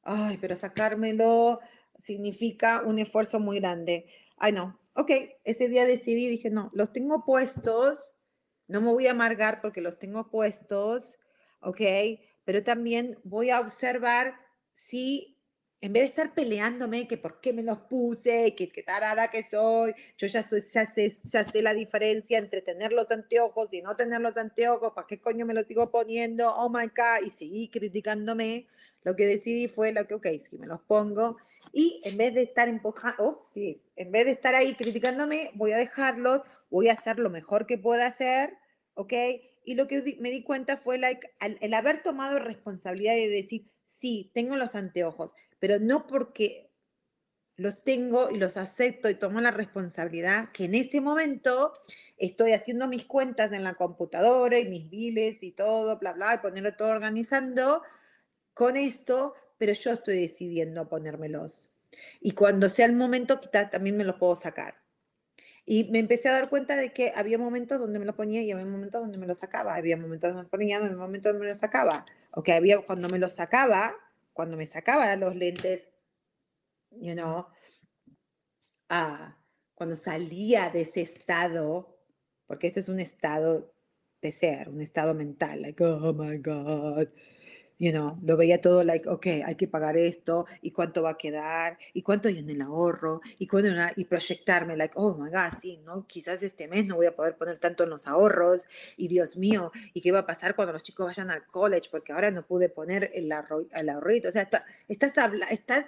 [0.04, 1.60] Ay, pero sacármelo
[2.04, 4.06] significa un esfuerzo muy grande.
[4.38, 5.12] Ay, no, ok,
[5.44, 8.14] ese día decidí, dije, no, los tengo puestos,
[8.68, 11.20] no me voy a amargar porque los tengo puestos,
[11.60, 11.82] ok,
[12.44, 14.45] pero también voy a observar
[14.90, 15.36] si
[15.82, 19.44] en vez de estar peleándome que por qué me los puse, que qué tarada que
[19.44, 23.96] soy, yo ya, ya, sé, ya sé la diferencia entre tener los anteojos y no
[23.96, 26.52] tener los anteojos, ¿para qué coño me los sigo poniendo?
[26.56, 28.68] Oh my God, y seguí criticándome,
[29.04, 31.38] lo que decidí fue lo que, ok, si me los pongo,
[31.72, 35.74] y en vez de estar empujando, oh, sí, en vez de estar ahí criticándome, voy
[35.74, 38.58] a dejarlos, voy a hacer lo mejor que pueda hacer,
[38.96, 39.14] ¿ok?
[39.66, 44.32] Y lo que me di cuenta fue like, el haber tomado responsabilidad de decir, sí,
[44.34, 46.72] tengo los anteojos, pero no porque
[47.58, 51.74] los tengo y los acepto y tomo la responsabilidad que en este momento
[52.18, 56.76] estoy haciendo mis cuentas en la computadora y mis biles y todo, bla, bla, ponerlo
[56.76, 57.82] todo organizando
[58.54, 61.70] con esto, pero yo estoy decidiendo ponérmelos.
[62.20, 64.85] Y cuando sea el momento, quizás también me los puedo sacar.
[65.66, 68.52] Y me empecé a dar cuenta de que había momentos donde me lo ponía y
[68.52, 69.76] había momentos donde me lo sacaba.
[69.76, 72.82] Había momentos donde me ponía y había momentos donde me lo sacaba o que había,
[72.82, 73.96] cuando me lo sacaba,
[74.34, 75.88] cuando me sacaba los lentes,
[76.92, 77.48] you know,
[78.90, 79.38] ah,
[79.74, 81.98] cuando salía de ese estado,
[82.46, 83.74] porque este es un estado
[84.22, 87.08] de ser, un estado mental, like, oh my God,
[87.78, 91.18] you know, lo veía todo like, ok, hay que pagar esto, y cuánto va a
[91.18, 95.60] quedar, y cuánto hay en el ahorro, y cuánto, y proyectarme, like, oh my God,
[95.62, 96.06] sí, ¿no?
[96.08, 98.68] Quizás este mes no voy a poder poner tanto en los ahorros,
[98.98, 101.90] y Dios mío, ¿y qué va a pasar cuando los chicos vayan al college?
[101.92, 103.32] Porque ahora no pude poner el,
[103.72, 104.64] el ahorrito, o sea, estás,
[105.50, 105.86] estás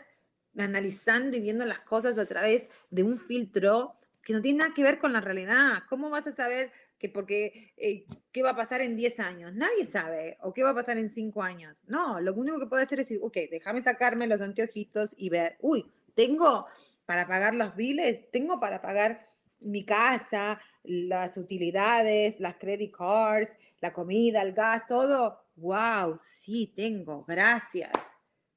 [0.58, 4.84] analizando y viendo las cosas a través de un filtro que no tiene nada que
[4.84, 5.84] ver con la realidad.
[5.88, 9.54] ¿Cómo vas a saber que porque, eh, ¿qué va a pasar en 10 años?
[9.54, 10.38] Nadie sabe.
[10.42, 11.84] ¿O qué va a pasar en 5 años?
[11.88, 15.58] No, lo único que puedo hacer es decir, ok, déjame sacarme los anteojitos y ver,
[15.62, 16.66] uy, tengo
[17.06, 19.26] para pagar los biles, tengo para pagar
[19.60, 25.40] mi casa, las utilidades, las credit cards, la comida, el gas, todo.
[25.56, 27.92] Wow, sí, tengo, gracias.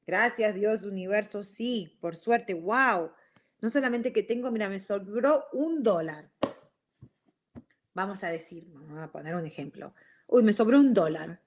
[0.07, 3.11] Gracias Dios, universo, sí, por suerte, wow.
[3.61, 6.31] No solamente que tengo, mira, me sobró un dólar
[7.95, 9.95] vamos a decir, vamos a poner un ejemplo,
[10.27, 11.41] uy, me sobró un dólar.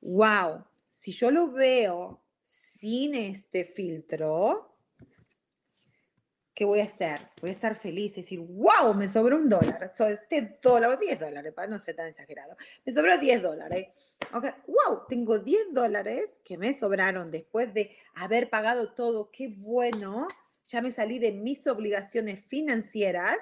[0.00, 4.74] Wow, si yo lo veo sin este filtro,
[6.54, 7.18] ¿qué voy a hacer?
[7.40, 9.90] Voy a estar feliz y decir, wow, me sobró un dólar.
[9.94, 12.56] So, este dólar, 10 dólares, para no ser tan exagerado.
[12.84, 13.88] Me sobró 10 dólares.
[14.32, 14.50] Okay.
[14.66, 19.30] Wow, tengo 10 dólares que me sobraron después de haber pagado todo.
[19.30, 20.28] Qué bueno.
[20.66, 23.38] Ya me salí de mis obligaciones financieras.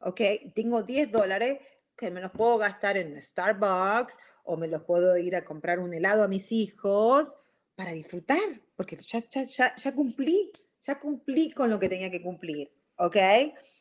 [0.00, 0.20] Ok,
[0.54, 1.60] tengo 10 dólares
[1.96, 5.94] que me los puedo gastar en Starbucks o me los puedo ir a comprar un
[5.94, 7.38] helado a mis hijos
[7.74, 8.38] para disfrutar,
[8.76, 13.16] porque ya, ya, ya, cumplí, ya cumplí con lo que tenía que cumplir, ¿ok?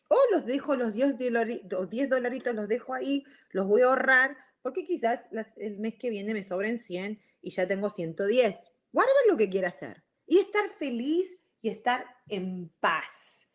[0.10, 1.16] O los dejo, los 10,
[1.70, 5.20] los 10 dolaritos los dejo ahí, los voy a ahorrar, porque quizás
[5.58, 8.72] el mes que viene me sobren 100 y ya tengo 110.
[8.94, 10.04] Whatever lo que quiera hacer.
[10.26, 11.30] Y estar feliz
[11.62, 13.50] y estar en paz.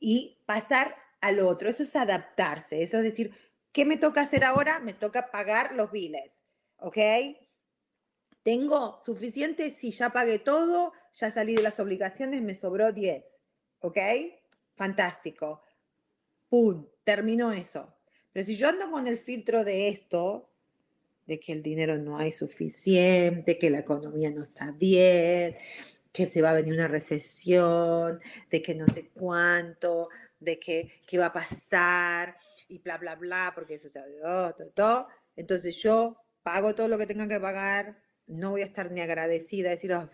[0.00, 1.68] Y pasar al otro.
[1.68, 2.82] Eso es adaptarse.
[2.82, 3.32] Eso es decir,
[3.74, 4.78] ¿Qué me toca hacer ahora?
[4.78, 6.32] Me toca pagar los biles,
[6.76, 6.96] ¿ok?
[8.44, 13.24] Tengo suficiente si ya pagué todo, ya salí de las obligaciones, me sobró 10,
[13.80, 13.98] ¿ok?
[14.76, 15.60] Fantástico.
[16.48, 16.86] ¡Pum!
[17.02, 17.92] Terminó eso.
[18.32, 20.48] Pero si yo ando con el filtro de esto,
[21.26, 25.56] de que el dinero no hay suficiente, que la economía no está bien,
[26.12, 28.20] que se va a venir una recesión,
[28.52, 32.36] de que no sé cuánto, de que qué va a pasar,
[32.74, 35.08] y bla, bla, bla, porque eso se ha todo, todo.
[35.36, 37.96] Entonces yo pago todo lo que tenga que pagar,
[38.26, 40.08] no voy a estar ni agradecida, decir, oh,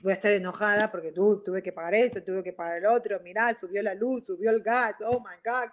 [0.00, 3.20] voy a estar enojada porque tú tuve que pagar esto, tuve que pagar el otro,
[3.20, 5.70] mirá, subió la luz, subió el gas, oh my God,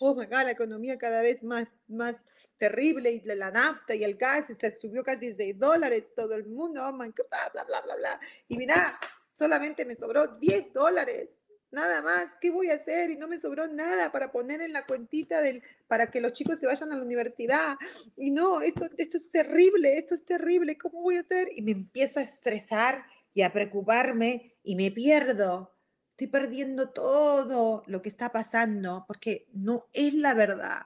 [0.00, 2.16] oh my God, la economía cada vez más, más
[2.58, 6.86] terrible y la nafta y el gas se subió casi 6 dólares, todo el mundo,
[6.86, 8.20] oh my God, bla, bla, bla, bla, bla.
[8.48, 8.98] Y mirá,
[9.32, 11.30] solamente me sobró 10 dólares
[11.70, 13.10] nada más, ¿qué voy a hacer?
[13.10, 16.58] Y no me sobró nada para poner en la cuentita del, para que los chicos
[16.58, 17.76] se vayan a la universidad.
[18.16, 21.48] Y no, esto, esto es terrible, esto es terrible, ¿cómo voy a hacer?
[21.54, 23.04] Y me empiezo a estresar
[23.34, 25.74] y a preocuparme y me pierdo.
[26.12, 30.82] Estoy perdiendo todo lo que está pasando porque no es la verdad.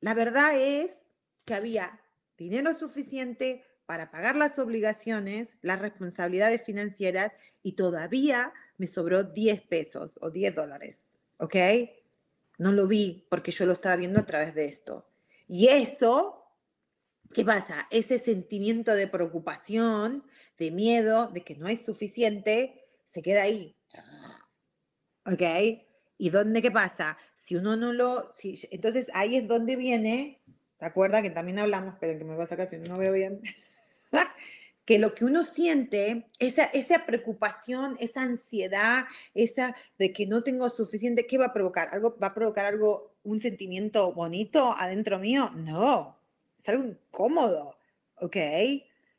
[0.00, 0.90] La verdad es
[1.44, 2.00] que había
[2.36, 7.32] dinero suficiente para pagar las obligaciones, las responsabilidades financieras
[7.62, 10.96] y todavía me sobró 10 pesos o 10 dólares,
[11.38, 11.56] ¿ok?
[12.58, 15.08] No lo vi porque yo lo estaba viendo a través de esto.
[15.48, 16.44] Y eso,
[17.34, 17.86] ¿qué pasa?
[17.90, 20.24] Ese sentimiento de preocupación,
[20.58, 23.76] de miedo, de que no es suficiente, se queda ahí.
[25.26, 25.42] ¿Ok?
[26.18, 27.18] ¿Y dónde qué pasa?
[27.36, 28.32] Si uno no lo...
[28.32, 30.40] Si, entonces ahí es donde viene,
[30.78, 31.96] ¿se acuerda que también hablamos?
[32.00, 33.42] Pero que me va a sacar si no veo bien.
[34.92, 40.68] que lo que uno siente, esa, esa preocupación, esa ansiedad, esa de que no tengo
[40.68, 41.88] suficiente, ¿qué va a provocar?
[41.92, 45.50] ¿Algo, ¿Va a provocar algo, un sentimiento bonito adentro mío?
[45.54, 46.18] No,
[46.60, 47.78] es algo incómodo,
[48.16, 48.36] ¿ok?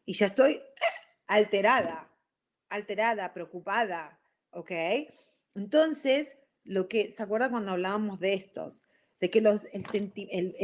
[0.05, 0.61] Y ya estoy
[1.25, 2.07] alterada,
[2.69, 4.19] alterada, preocupada,
[4.51, 4.71] ¿ok?
[5.55, 8.83] Entonces, lo que, ¿se acuerda cuando hablábamos de estos?
[9.19, 9.63] De que los,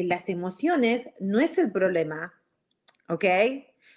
[0.03, 2.31] las emociones no es el problema,
[3.07, 3.25] ¿ok?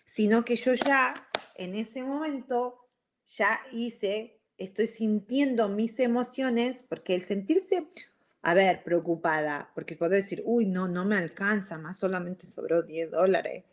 [0.04, 1.14] Sino que yo ya
[1.56, 2.88] en ese momento
[3.26, 7.88] ya hice, estoy sintiendo mis emociones, porque el sentirse,
[8.42, 13.10] a ver, preocupada, porque puedo decir, uy, no, no me alcanza, más solamente sobró 10
[13.10, 13.64] dólares.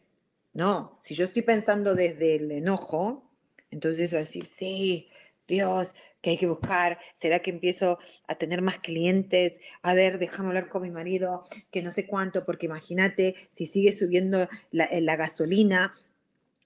[0.53, 3.30] No, si yo estoy pensando desde el enojo,
[3.71, 5.09] entonces voy a decir, sí,
[5.47, 10.49] Dios, que hay que buscar, será que empiezo a tener más clientes, a ver, déjame
[10.49, 15.15] hablar con mi marido, que no sé cuánto, porque imagínate si sigue subiendo la, la
[15.15, 15.93] gasolina,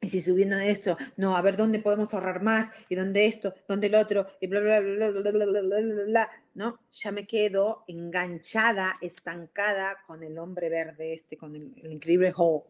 [0.04, 3.88] y si subiendo esto, no, a ver dónde podemos ahorrar más, y dónde esto, dónde
[3.88, 6.80] el otro, y bla, bla, bla, bla, bla, bla, bla, bla, ¿no?
[6.92, 12.66] Ya me quedo enganchada, estancada con el hombre verde este, con el, increíble Hulk.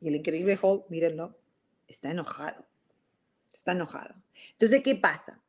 [0.00, 1.36] Y el increíble Hulk, mírenlo,
[1.86, 2.66] está enojado.
[3.52, 4.16] Está enojado.
[4.52, 5.40] Entonces, ¿qué pasa?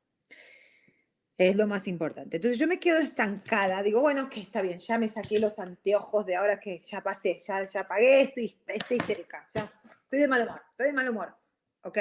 [1.40, 2.36] Es lo más importante.
[2.36, 3.82] Entonces yo me quedo estancada.
[3.82, 7.40] Digo, bueno, que está bien, ya me saqué los anteojos de ahora que ya pasé,
[7.40, 9.50] ya, ya pagué esto y estoy cerca.
[9.56, 11.34] Ya, estoy de mal humor, estoy de mal humor.
[11.84, 11.98] ¿Ok?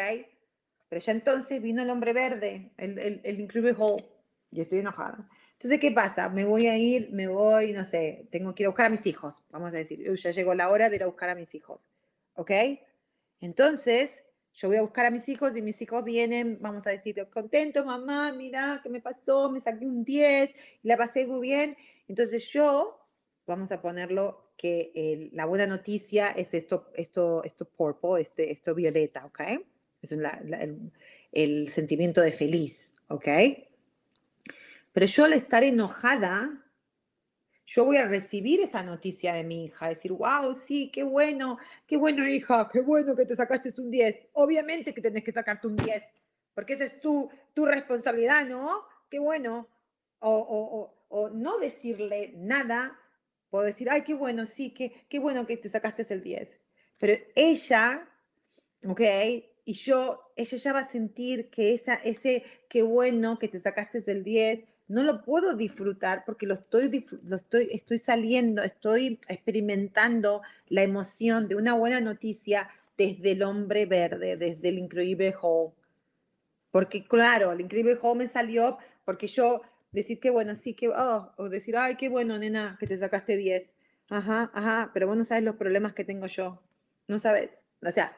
[0.89, 4.05] Pero ya entonces vino el hombre verde, el, el, el Incredible
[4.51, 5.29] y estoy enojada.
[5.53, 6.29] Entonces, ¿qué pasa?
[6.31, 9.07] Me voy a ir, me voy, no sé, tengo que ir a buscar a mis
[9.07, 11.93] hijos, vamos a decir, ya llegó la hora de ir a buscar a mis hijos.
[12.35, 12.51] ¿Ok?
[13.41, 14.11] Entonces,
[14.59, 17.85] yo voy a buscar a mis hijos y mis hijos vienen, vamos a decir, contento,
[17.85, 19.53] mamá, mira, ¿qué me pasó?
[19.53, 20.51] Me saqué un 10
[20.83, 21.77] y la pasé muy bien.
[22.09, 22.99] Entonces yo,
[23.47, 29.27] vamos a ponerlo que la buena noticia es esto, esto, esto purple, este, esto violeta,
[29.27, 29.41] ¿ok?
[30.03, 30.91] Es el,
[31.31, 33.29] el sentimiento de feliz, ¿ok?
[34.93, 36.65] Pero yo al estar enojada,
[37.69, 41.99] yo voy a recibir esa noticia de mi hija, decir, wow, sí, qué bueno, qué
[41.99, 44.29] bueno hija, qué bueno que te sacaste un 10.
[44.33, 46.03] Obviamente que tenés que sacarte un 10,
[46.55, 48.71] porque esa es tu, tu responsabilidad, ¿no?
[49.11, 49.69] Qué bueno.
[50.21, 52.99] O, o, o, no decirle nada,
[53.51, 56.49] puedo decir, ay, qué bueno, sí, qué, qué bueno que te sacaste el 10.
[56.97, 58.09] Pero ella,
[58.87, 59.01] ¿ok?
[59.67, 64.03] Y yo, ella ya va a sentir que esa, ese, qué bueno que te sacaste
[64.11, 70.43] el 10 no lo puedo disfrutar porque lo estoy, lo estoy, estoy saliendo, estoy experimentando
[70.69, 75.73] la emoción de una buena noticia desde el hombre verde, desde el increíble Hall.
[76.71, 79.61] Porque claro, el increíble Hall me salió porque yo
[79.93, 83.37] decir que bueno, sí, que, oh, o decir, ay, qué bueno, nena, que te sacaste
[83.37, 83.71] 10.
[84.11, 86.63] Ajá, ajá, pero vos no sabes los problemas que tengo yo.
[87.09, 87.51] No sabes.
[87.83, 88.17] O sea,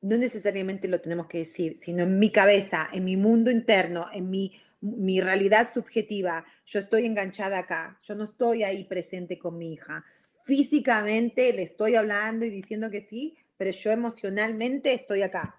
[0.00, 4.30] no necesariamente lo tenemos que decir, sino en mi cabeza, en mi mundo interno, en
[4.30, 4.52] mi
[4.84, 10.04] mi realidad subjetiva, yo estoy enganchada acá, yo no estoy ahí presente con mi hija.
[10.44, 15.58] Físicamente le estoy hablando y diciendo que sí, pero yo emocionalmente estoy acá.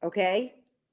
[0.00, 0.18] ¿Ok?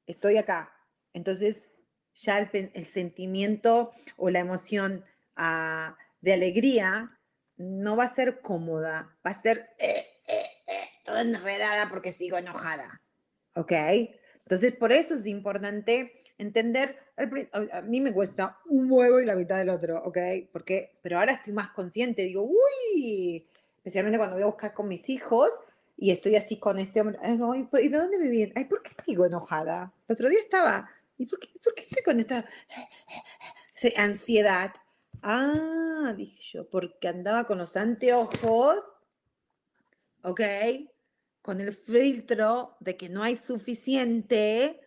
[0.06, 0.72] Estoy acá.
[1.14, 1.72] Entonces,
[2.14, 5.04] ya el, sentimiento o la emoción
[5.36, 7.18] ah, de alegría
[7.58, 13.02] no va a ser cómoda, va a ser eh, eh, eh, enredada porque sigo enojada.
[13.56, 13.72] ¿Ok?
[14.44, 16.98] Entonces, por eso es importante entender,
[17.72, 20.18] a mí me cuesta un huevo y la mitad del otro, ¿ok?
[20.52, 23.46] Porque, pero ahora estoy más consciente, digo, uy,
[23.78, 25.50] especialmente cuando voy a buscar con mis hijos
[25.98, 27.20] y estoy así con este hombre,
[27.82, 28.54] ¿y de dónde me viene?
[28.56, 29.94] Ay, ¿por qué sigo enojada?
[30.08, 32.46] El otro día estaba, ¿y por qué, por qué estoy con esta
[33.98, 34.72] ansiedad?
[35.22, 38.82] Ah, dije yo, porque andaba con los anteojos,
[40.24, 40.42] ¿ok?
[41.42, 44.80] Con el filtro de que no hay suficiente,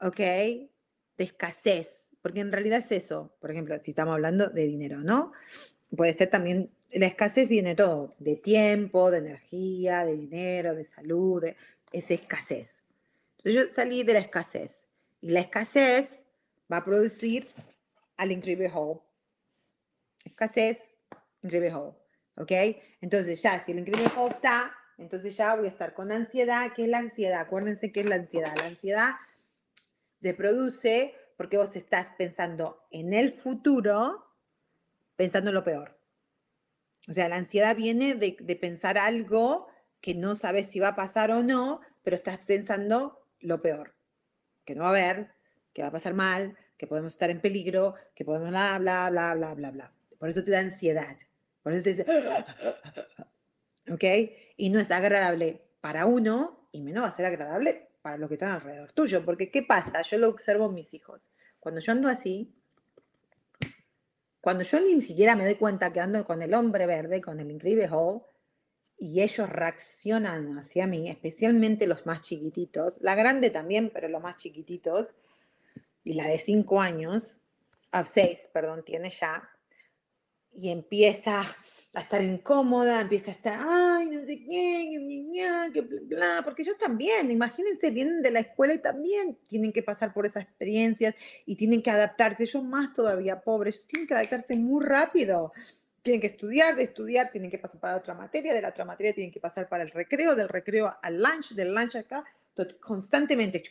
[0.00, 0.20] ¿ok?
[1.16, 5.32] De escasez, porque en realidad es eso, por ejemplo, si estamos hablando de dinero, ¿no?
[5.94, 11.42] Puede ser también, la escasez viene todo, de tiempo, de energía, de dinero, de salud,
[11.42, 11.56] de,
[11.92, 12.70] es escasez.
[13.38, 14.86] Entonces yo salí de la escasez
[15.20, 16.22] y la escasez
[16.70, 17.48] va a producir
[18.16, 19.00] al increíble whole.
[20.24, 20.78] Escasez,
[21.42, 21.94] increíble whole.
[22.36, 22.52] ¿Ok?
[23.00, 26.72] Entonces ya, si el increíble whole está, entonces ya voy a estar con ansiedad.
[26.74, 27.40] ¿Qué es la ansiedad?
[27.40, 28.54] Acuérdense qué es la ansiedad.
[28.56, 29.10] La ansiedad
[30.26, 34.26] se produce porque vos estás pensando en el futuro,
[35.14, 36.00] pensando en lo peor.
[37.06, 39.68] O sea, la ansiedad viene de, pensar algo
[40.00, 43.94] que no sabes si va a pasar o no, pero estás pensando lo peor,
[44.64, 45.30] que no va a haber,
[45.72, 49.34] que va a pasar mal, que podemos estar en peligro, que podemos bla, bla, bla,
[49.34, 49.92] bla, bla, bla.
[50.18, 51.16] Por eso te da ansiedad.
[51.62, 52.06] Por eso te dice,
[53.92, 54.04] ¿ok?
[54.56, 58.34] Y no es agradable para uno y menos va a ser agradable para los que
[58.34, 59.24] están alrededor tuyo.
[59.24, 60.00] Porque, ¿qué pasa?
[60.02, 61.28] Yo lo observo en mis hijos.
[61.58, 62.54] Cuando yo ando así,
[64.40, 67.50] cuando yo ni siquiera me doy cuenta que ando con el hombre verde, con el
[67.50, 68.22] increíble Hall,
[68.96, 74.36] y ellos reaccionan hacia mí, especialmente los más chiquititos, la grande también, pero los más
[74.36, 75.16] chiquititos,
[76.04, 77.36] y la de cinco años,
[77.90, 79.50] a seis, perdón, tiene ya,
[80.52, 81.56] y empieza
[81.96, 86.76] a estar incómoda, empieza a estar, ay, no sé qué, que bla, bla, porque ellos
[86.76, 91.14] también, imagínense, vienen de la escuela y también tienen que pasar por esas experiencias
[91.46, 95.54] y tienen que adaptarse, ellos más todavía pobres, ellos tienen que adaptarse muy rápido,
[96.02, 99.14] tienen que estudiar, de estudiar, tienen que pasar para otra materia, de la otra materia
[99.14, 102.26] tienen que pasar para el recreo, del recreo al lunch, del lunch acá,
[102.78, 103.62] constantemente,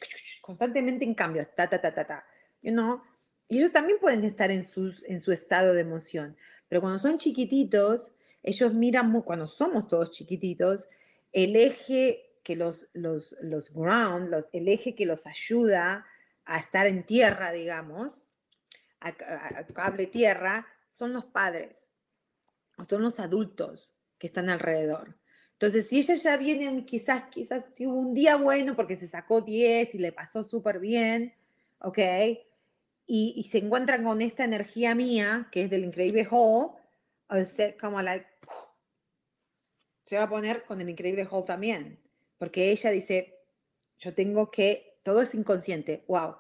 [0.41, 2.25] constantemente en cambio, ta, ta, ta, ta, ta,
[2.63, 3.03] you know?
[3.47, 6.35] y ellos también pueden estar en, sus, en su estado de emoción.
[6.67, 8.11] Pero cuando son chiquititos,
[8.45, 10.87] ellos miran, cuando somos todos chiquititos,
[11.33, 16.05] el eje que los, los, los ground, los, el eje que los ayuda
[16.45, 18.23] a estar en tierra, digamos,
[18.99, 19.13] a,
[19.73, 21.87] cable tierra, son los padres,
[22.77, 25.17] o son los adultos que están alrededor.
[25.53, 29.95] Entonces, si ella ya viene, quizás, quizás tuvo un día bueno porque se sacó 10
[29.95, 31.33] y le pasó súper bien,
[31.79, 31.97] ¿ok?
[33.07, 36.25] Y, se encuentran con esta energía mía, que es del increíble
[37.29, 38.25] Hall, como la...
[40.05, 41.99] Se va a poner con el increíble Hall también,
[42.37, 43.39] porque ella dice,
[43.97, 46.35] yo tengo que, todo es inconsciente, wow,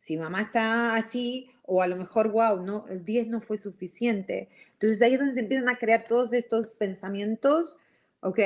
[0.00, 4.48] si mamá está así, o a lo mejor, wow, no, el 10 no fue suficiente.
[4.72, 7.78] Entonces ahí es donde se empiezan a crear todos estos pensamientos
[8.20, 8.40] ¿ok?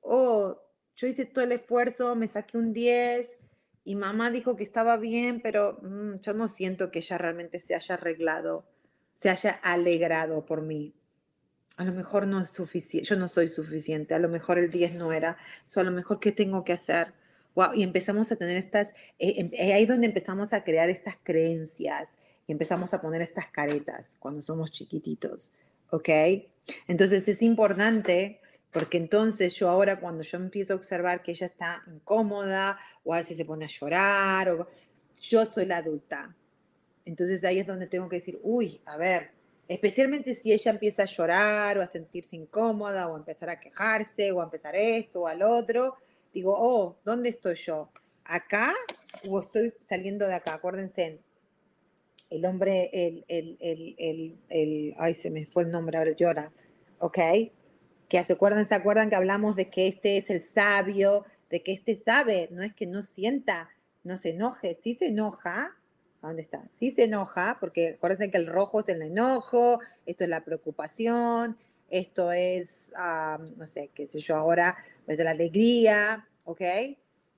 [0.00, 0.58] Oh,
[0.96, 3.36] yo hice todo el esfuerzo, me saqué un 10
[3.84, 7.74] y mamá dijo que estaba bien, pero mm, yo no siento que ella realmente se
[7.74, 8.64] haya arreglado,
[9.22, 10.94] se haya alegrado por mí.
[11.80, 14.96] A lo mejor no es suficiente, yo no soy suficiente, a lo mejor el 10
[14.96, 15.38] no era,
[15.74, 17.14] o a lo mejor qué tengo que hacer.
[17.54, 20.90] Wow, y empezamos a tener estas, eh, em, eh, ahí es donde empezamos a crear
[20.90, 25.52] estas creencias y empezamos a poner estas caretas cuando somos chiquititos,
[25.90, 26.10] ¿ok?
[26.86, 31.82] Entonces es importante porque entonces yo ahora cuando yo empiezo a observar que ella está
[31.86, 34.68] incómoda o a veces se pone a llorar, o,
[35.18, 36.36] yo soy la adulta.
[37.06, 39.39] Entonces ahí es donde tengo que decir, uy, a ver,
[39.70, 44.32] especialmente si ella empieza a llorar o a sentirse incómoda o a empezar a quejarse
[44.32, 45.94] o a empezar esto o al otro,
[46.34, 47.88] digo, oh, ¿dónde estoy yo?
[48.24, 48.74] ¿Acá
[49.28, 50.54] o estoy saliendo de acá?
[50.54, 51.20] Acuérdense,
[52.30, 56.52] el hombre, el, el, el, el, ay, se me fue el nombre, ahora llora,
[56.98, 57.18] ¿ok?
[58.08, 61.72] que se acuerdan, se acuerdan que hablamos de que este es el sabio, de que
[61.72, 63.70] este sabe, no es que no sienta,
[64.02, 65.76] no se enoje, sí se enoja,
[66.28, 66.62] dónde está?
[66.74, 71.56] Sí se enoja, porque acuérdense que el rojo es el enojo, esto es la preocupación,
[71.88, 72.92] esto es,
[73.56, 76.62] no sé, qué sé yo ahora, de la alegría, ¿ok?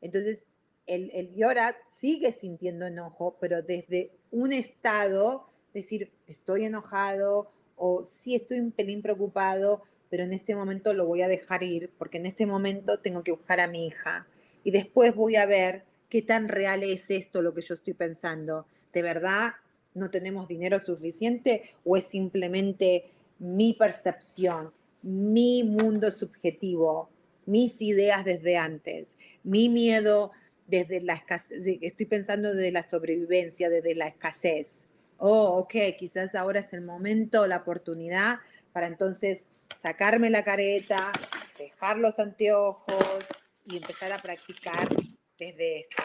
[0.01, 0.45] Entonces,
[0.87, 8.35] el, el llora sigue sintiendo enojo, pero desde un estado, decir, estoy enojado o sí
[8.35, 12.27] estoy un pelín preocupado, pero en este momento lo voy a dejar ir porque en
[12.27, 14.27] este momento tengo que buscar a mi hija
[14.65, 18.67] y después voy a ver qué tan real es esto lo que yo estoy pensando.
[18.93, 19.53] ¿De verdad
[19.95, 23.07] no tenemos dinero suficiente o es simplemente
[23.39, 27.09] mi percepción, mi mundo subjetivo,
[27.47, 30.33] mis ideas desde antes, mi miedo
[30.67, 34.85] desde la escasez, estoy pensando desde la sobrevivencia, desde la escasez.
[35.17, 38.41] Oh, ok, quizás ahora es el momento, la oportunidad
[38.75, 39.47] para entonces
[39.81, 41.11] sacarme la careta,
[41.59, 43.25] dejar los anteojos
[43.65, 44.91] y empezar a practicar
[45.39, 46.03] desde esto.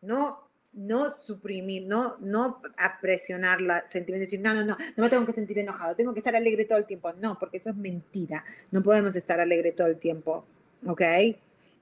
[0.00, 5.10] No, no suprimir, no, no a presionar la sentimiento, decir, no, no, no, no me
[5.10, 7.12] tengo que sentir enojado, tengo que estar alegre todo el tiempo.
[7.14, 8.44] No, porque eso es mentira.
[8.70, 10.46] No podemos estar alegre todo el tiempo,
[10.86, 11.02] ¿ok?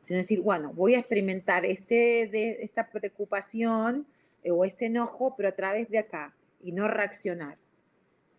[0.01, 4.07] Sino decir, bueno, voy a experimentar este, de, esta preocupación
[4.43, 7.59] eh, o este enojo, pero a través de acá y no reaccionar.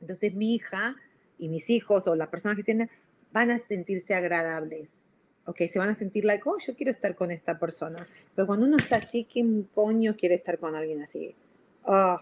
[0.02, 0.96] Entonces mi hija
[1.38, 2.90] y mis hijos o las personas que tienen
[3.32, 5.01] van a sentirse agradables.
[5.46, 8.08] Ok, se van a sentir like, oh, yo quiero estar con esta persona.
[8.36, 11.36] Pero cuando uno está así, ¿quién coño quiere estar con alguien así?
[11.84, 12.20] Oh,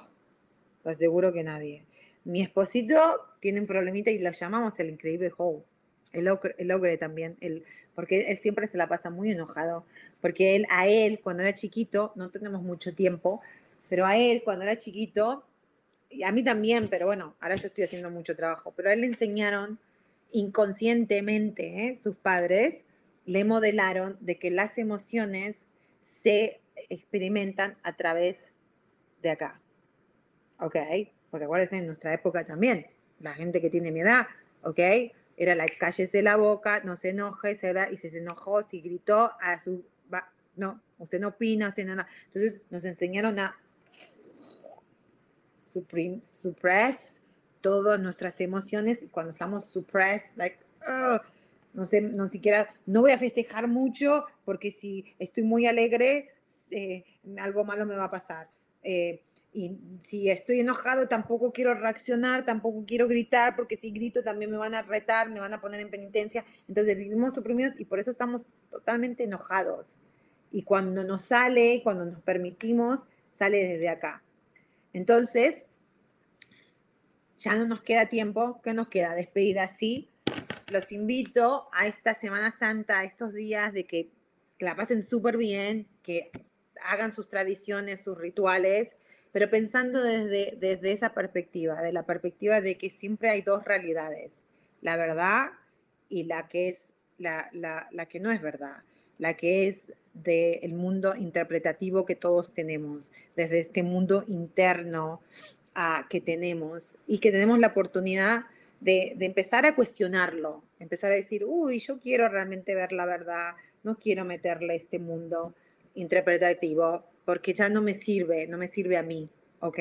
[0.84, 1.84] lo aseguro que nadie.
[2.24, 2.98] Mi esposito
[3.42, 5.64] tiene un problemita y lo llamamos el increíble Hall.
[6.12, 7.64] El ogre, el ogre también, el,
[7.94, 9.86] porque él siempre se la pasa muy enojado,
[10.22, 13.42] porque él, a él, cuando era chiquito, no tenemos mucho tiempo,
[13.90, 15.46] pero a él, cuando era chiquito,
[16.10, 19.02] y a mí también, pero bueno, ahora yo estoy haciendo mucho trabajo, pero a él
[19.02, 19.78] le enseñaron
[20.32, 21.98] inconscientemente, ¿eh?
[21.98, 22.86] sus padres
[23.30, 25.56] le modelaron de que las emociones
[26.02, 28.38] se experimentan a través
[29.22, 29.62] de acá.
[30.60, 30.76] ¿Ok?
[31.30, 32.88] Porque acuérdense, en nuestra época también,
[33.20, 34.26] la gente que tiene mi edad,
[34.64, 34.80] ¿ok?
[35.38, 39.60] Era la cállese la boca, no se enoje, se y se enojó, si gritó, a
[39.60, 39.86] su,
[40.56, 42.04] no, usted no opina, usted no,
[42.34, 43.56] Entonces nos enseñaron a
[45.62, 47.22] suppress
[47.62, 50.58] todas nuestras emociones y cuando estamos suppressed, like,
[51.80, 56.28] no sé, no siquiera, no voy a festejar mucho porque si estoy muy alegre,
[56.72, 57.06] eh,
[57.40, 58.50] algo malo me va a pasar.
[58.84, 59.24] Eh,
[59.54, 64.58] y si estoy enojado, tampoco quiero reaccionar, tampoco quiero gritar, porque si grito también me
[64.58, 66.44] van a retar, me van a poner en penitencia.
[66.68, 69.98] Entonces vivimos suprimidos y por eso estamos totalmente enojados.
[70.52, 73.00] Y cuando nos sale, cuando nos permitimos,
[73.38, 74.22] sale desde acá.
[74.92, 75.64] Entonces,
[77.38, 79.16] ya no nos queda tiempo, ¿qué nos queda?
[79.16, 80.10] Despedir así.
[80.72, 84.10] Los invito a esta Semana Santa, a estos días de que,
[84.60, 86.32] la pasen súper bien, que
[86.84, 88.96] hagan sus tradiciones, sus rituales,
[89.32, 94.44] pero pensando desde, desde esa perspectiva, de la perspectiva de que siempre hay dos realidades,
[94.82, 95.52] la verdad
[96.10, 98.84] y la que es la, la que no es verdad,
[99.18, 105.22] la que es del mundo interpretativo que todos tenemos, desde este mundo interno
[106.10, 108.46] que tenemos y que tenemos la oportunidad
[108.80, 113.54] de, empezar a cuestionarlo, empezar a decir, uy, yo quiero realmente ver la verdad,
[113.84, 115.54] no quiero meterle este mundo
[115.96, 119.80] interpretativo porque ya no me sirve, no me sirve a mí, ¿ok?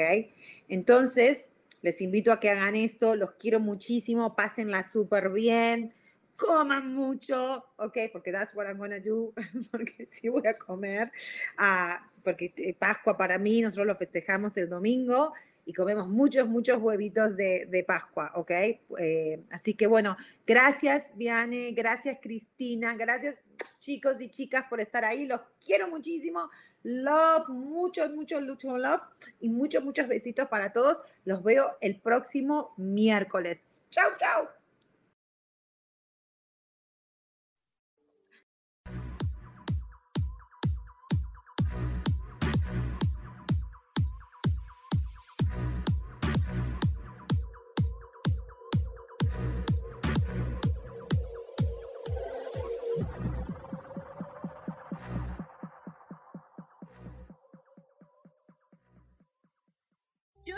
[0.69, 1.49] Entonces,
[1.83, 5.95] les invito a que hagan esto, los quiero muchísimo, pásenla súper bien,
[6.37, 7.99] coman mucho, ¿ok?
[8.13, 9.33] Porque that's what I'm gonna do,
[9.71, 11.11] porque sí voy a comer,
[11.59, 15.33] uh, porque eh, Pascua para mí, nosotros lo festejamos el domingo
[15.69, 18.51] y comemos muchos, muchos huevitos de, de Pascua, ¿ok?
[18.99, 20.17] Eh, así que bueno,
[20.47, 23.37] gracias Viane, gracias Cristina, gracias
[23.79, 26.49] chicos y chicas por estar ahí, los quiero muchísimo.
[26.85, 29.03] Love, muchos, muchos, muchos love
[29.41, 31.03] y muchos, muchos besitos para todos.
[31.27, 33.59] Los veo el próximo miércoles.
[33.91, 34.58] Chau, chau.